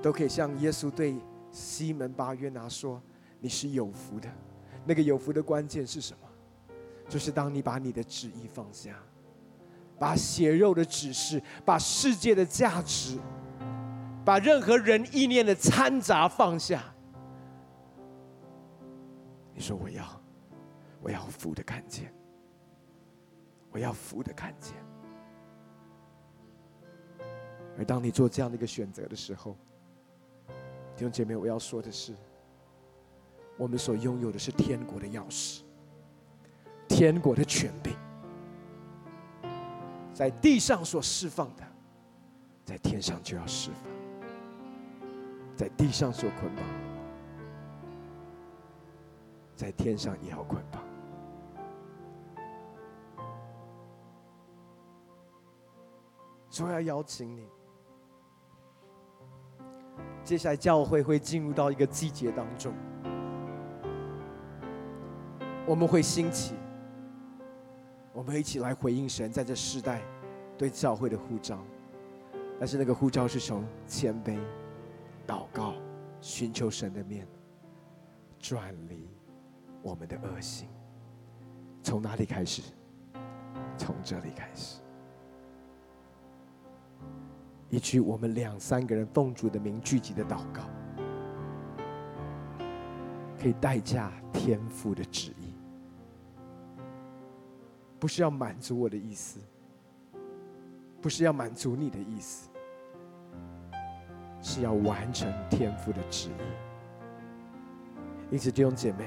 [0.00, 1.16] 都可以像耶稣对
[1.50, 3.02] 西门巴约拿说
[3.38, 4.30] ：“你是有福的。”
[4.86, 6.23] 那个有福的关键是什么？
[7.08, 8.96] 就是当你把你的旨意放下。
[9.96, 13.16] 把血肉的指示，把世界的价值，
[14.24, 16.82] 把任何人意念的掺杂放下。
[19.54, 20.04] 你说我要，
[21.00, 22.12] 我要父的看见，
[23.70, 24.74] 我要父的看见。
[27.78, 29.56] 而当你做这样的一个选择的时候，
[30.96, 32.14] 弟兄姐妹，我要说的是，
[33.56, 35.62] 我们所拥有的是天国的钥匙，
[36.96, 37.92] 天国的权柄。
[40.12, 41.64] 在地上所释放的，
[42.64, 43.90] 在天上就要释放；
[45.56, 46.64] 在地上所捆绑，
[49.56, 50.80] 在天上也要捆绑。
[56.48, 57.48] 所以要邀请你，
[60.22, 62.72] 接下来教会会进入到一个季节当中，
[65.66, 66.54] 我们会兴起。
[68.14, 70.00] 我们一起来回应神在这世代
[70.56, 71.58] 对教会的呼召，
[72.60, 74.38] 但是那个呼召是从谦卑、
[75.26, 75.74] 祷告、
[76.20, 77.26] 寻求神的面，
[78.38, 79.08] 转离
[79.82, 80.68] 我们的恶行。
[81.82, 82.62] 从哪里开始？
[83.76, 84.80] 从这里开始。
[87.68, 90.62] 一句我们两三个人奉主的名聚集的祷告，
[93.42, 95.43] 可以代价天父的旨意。
[98.04, 99.40] 不是要满足我的意思，
[101.00, 102.50] 不是要满足你的意思，
[104.42, 106.32] 是要完成天父的旨意。
[108.30, 109.06] 因此，弟兄姐妹，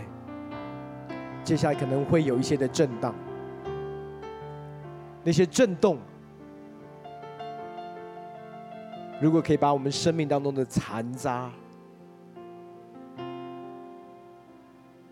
[1.44, 3.14] 接下来可能会有一些的震荡，
[5.24, 6.00] 那些震动，
[9.22, 11.52] 如果可以把我们生命当中的残渣，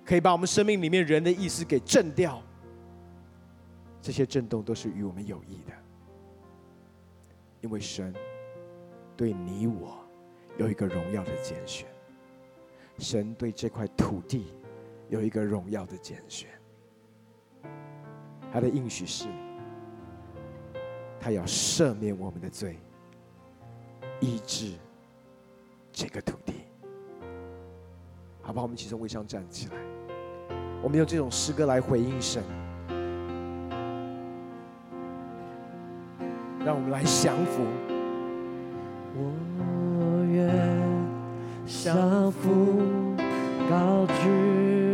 [0.04, 2.42] 可以把我们生命里面人的意思给震掉。
[4.06, 5.74] 这些震动都是与我们有益的，
[7.60, 8.14] 因为神
[9.18, 9.97] 对你我
[10.60, 11.88] 有一个荣耀的拣选，
[12.99, 14.53] 神对这块土地
[15.10, 16.47] 有一个荣耀的拣选，
[18.53, 19.26] 他的应许是，
[21.20, 22.78] 他要赦免我们的罪，
[24.20, 24.74] 医治
[25.91, 26.53] 这个土地。
[28.43, 29.76] 好吧，我们其中微笑站起来，
[30.84, 32.43] 我们用这种诗歌来回应神。
[36.66, 37.61] 让我们来降服。
[39.16, 40.49] 我愿
[41.68, 42.82] 降服，
[43.70, 44.85] 高举。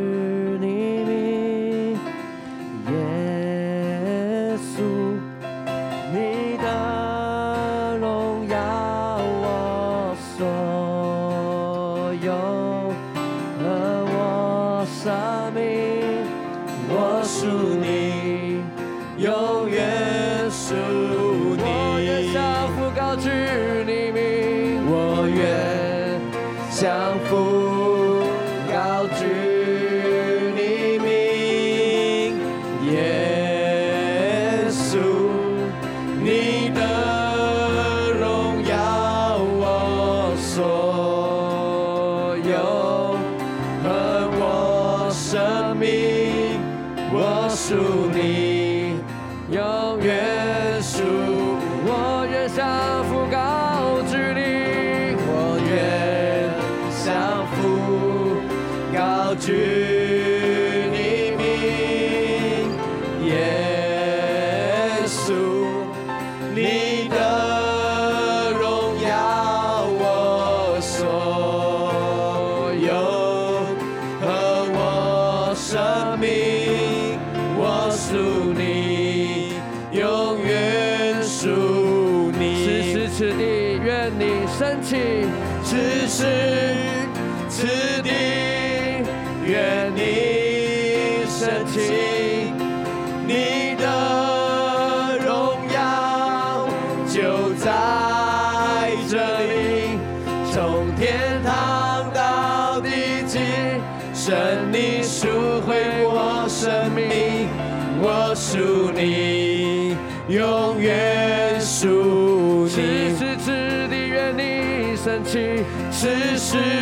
[116.51, 116.80] 此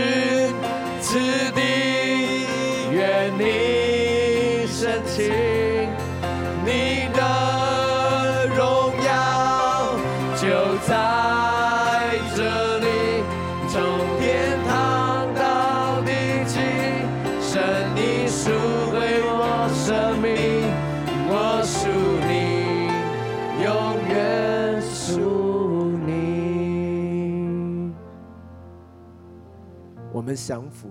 [30.19, 30.89] 我们降服，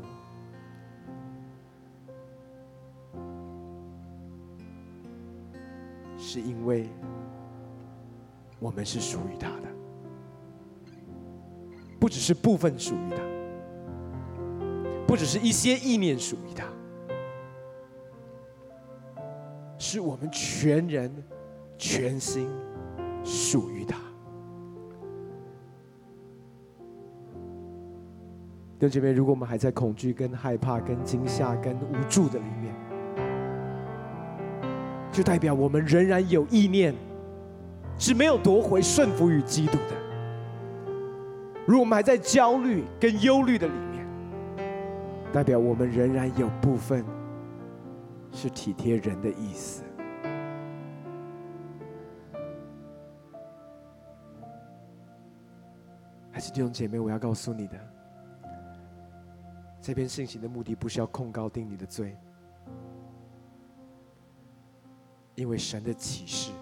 [6.17, 6.89] 是因为
[8.59, 9.69] 我们是属于他的，
[12.01, 13.17] 不只是部分属于他，
[15.07, 16.65] 不只是一些意念属于他。
[19.77, 21.15] 是我们全人、
[21.77, 22.49] 全心
[23.23, 23.99] 属于他。
[28.79, 32.73] 弟兄姐妹，如果我们还在恐惧、跟害怕、跟惊吓、跟无助的里面，
[35.11, 36.95] 就代表我们仍然有意念
[37.99, 39.97] 是没有夺回顺服与基督的。
[41.67, 44.07] 如果我们还在焦虑跟忧虑的里面，
[45.33, 47.05] 代表我们仍然有部分。
[48.31, 49.83] 是体贴人的意思，
[56.31, 57.01] 还是弟兄姐妹？
[57.01, 57.75] 我要告诉你的，
[59.89, 62.15] 这篇信息的目的不是要控告定你的罪，
[65.35, 66.53] 因为神的启示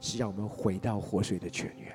[0.00, 1.94] 是要我们回到活水的泉源。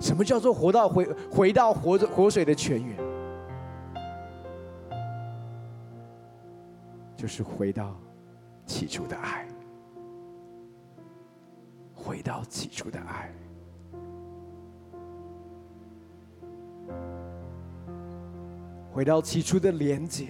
[0.00, 2.96] 什么叫做活到回回到活着活水的泉源？
[7.16, 7.94] 就是回到
[8.66, 9.46] 起初的爱，
[11.94, 13.32] 回到起初的爱，
[18.98, 20.26] 回到起初的连结，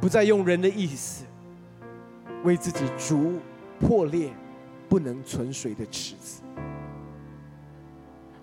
[0.00, 1.24] 不再用人的意思
[2.42, 3.38] 为自己逐
[3.78, 4.32] 破裂
[4.88, 6.42] 不能存水的池子，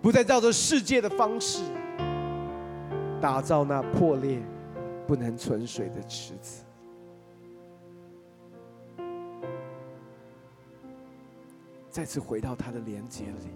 [0.02, 1.62] 不再照着世界的方式
[3.20, 4.40] 打造那破裂。
[5.06, 6.64] 不能存水的池子，
[11.90, 13.52] 再次回到他的连接里，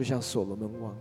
[0.00, 0.96] 就像所罗门王，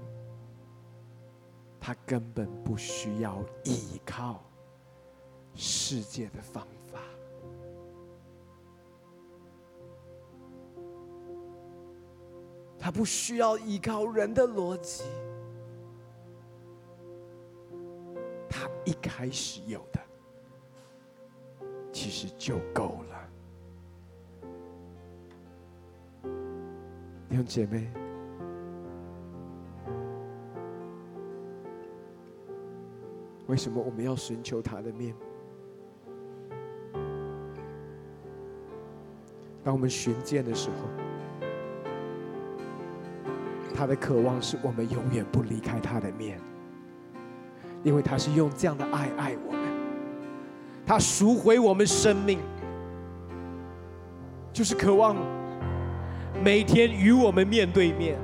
[1.79, 4.43] 他根本不需要依靠
[5.55, 6.99] 世界的方法。
[12.77, 15.05] 他不需要依靠人的逻辑，
[18.49, 20.01] 他一开始有的，
[21.93, 23.29] 其实就够了。
[27.29, 27.89] 弟兄姐妹，
[33.49, 35.13] 为什么我们要寻求他的面？
[39.63, 40.75] 当我们寻见的时候。
[43.75, 46.37] 他的渴望是我们永远不离开他的面，
[47.81, 49.61] 因为他是用这样的爱爱我们，
[50.85, 52.39] 他赎回我们生命，
[54.51, 55.15] 就是渴望
[56.43, 58.19] 每天与我们面对面，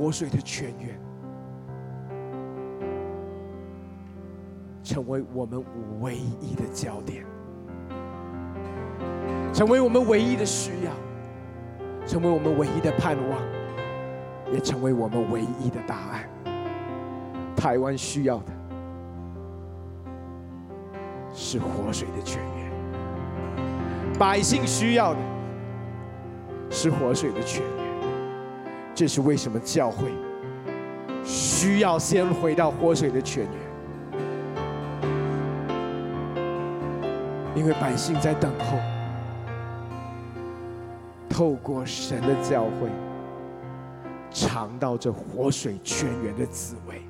[0.00, 0.98] 活水的泉源
[4.82, 5.62] 成为我们
[6.00, 7.22] 唯一的焦点。
[9.52, 10.92] 成为我们唯一的需要，
[12.06, 13.38] 成为我们唯一的盼望，
[14.50, 16.26] 也成为我们唯一的答案。
[17.54, 18.52] 台湾需要的
[21.30, 25.20] 是活水的泉源，百姓需要的
[26.70, 27.79] 是活水的泉源。
[28.94, 30.12] 这是为什么教会
[31.24, 33.54] 需要先回到活水的泉源，
[37.54, 38.78] 因为百姓在等候。
[41.28, 42.90] 透过神的教会，
[44.30, 47.00] 尝到这活水泉源的滋味。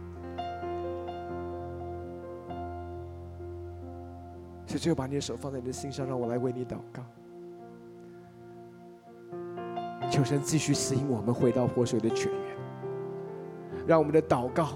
[4.66, 7.02] 所以，就把你的手放在你的心上，让我来为你祷告。
[10.10, 12.56] 求神继续吸引我们回到活水的泉源，
[13.86, 14.70] 让我们的祷告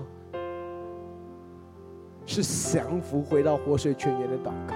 [2.24, 4.74] 是降服回到活水泉源的祷告。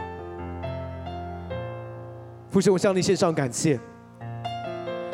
[2.50, 3.78] 父神，我向你献上感谢。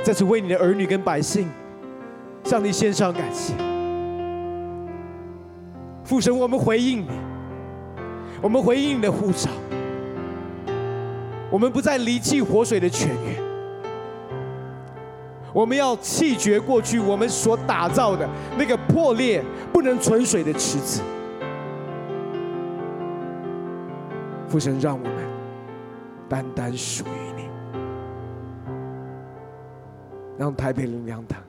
[0.02, 1.48] 再次为你的儿女跟百姓
[2.42, 3.54] 向你献上感谢，
[6.04, 7.08] 父神，我们回应你，
[8.42, 9.50] 我们回应你的呼召，
[11.50, 13.42] 我们不再离弃活水的泉源，
[15.54, 18.28] 我们要弃绝过去我们所打造的
[18.58, 19.40] 那个破裂
[19.72, 21.00] 不能存水的池子，
[24.48, 25.14] 父神，让我们
[26.28, 27.48] 单单属于你。
[30.36, 31.40] 让台北灵粮堂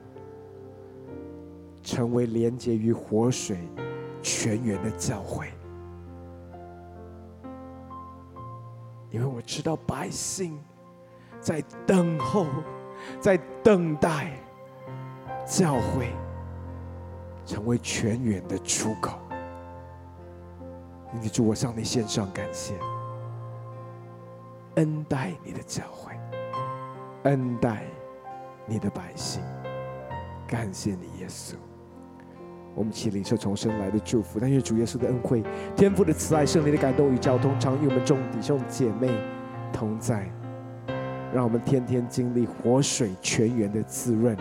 [1.82, 3.58] 成为连接于活水
[4.22, 5.48] 泉源的教会，
[9.10, 10.56] 因为我知道百姓
[11.40, 12.46] 在等候，
[13.20, 14.32] 在等待
[15.46, 16.10] 教会
[17.44, 19.18] 成为泉源的出口。
[21.12, 22.74] 你祝我向你献上感谢，
[24.74, 26.12] 恩待你的教会，
[27.24, 27.82] 恩待。
[28.68, 29.40] 你的百姓，
[30.44, 31.54] 感谢你，耶稣。
[32.74, 35.40] 我们起领受从神来的祝福，但愿主耶稣的恩惠、
[35.76, 39.08] 天父的慈爱、圣灵的感动与交通，常与我们众弟兄姐妹
[39.72, 40.28] 同在，
[41.36, 44.34] 让我们天天经历活水泉源的滋润。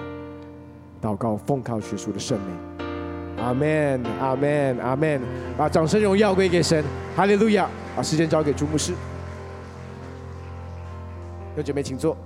[1.01, 2.87] 祷告，奉靠耶稣的圣名，
[3.43, 5.19] 阿门，阿门，阿门。
[5.57, 6.81] 把掌声荣耀归给神，
[7.13, 7.67] 哈利路亚。
[7.97, 8.93] 把时间交给朱牧师，
[11.55, 12.13] 有姐妹请坐。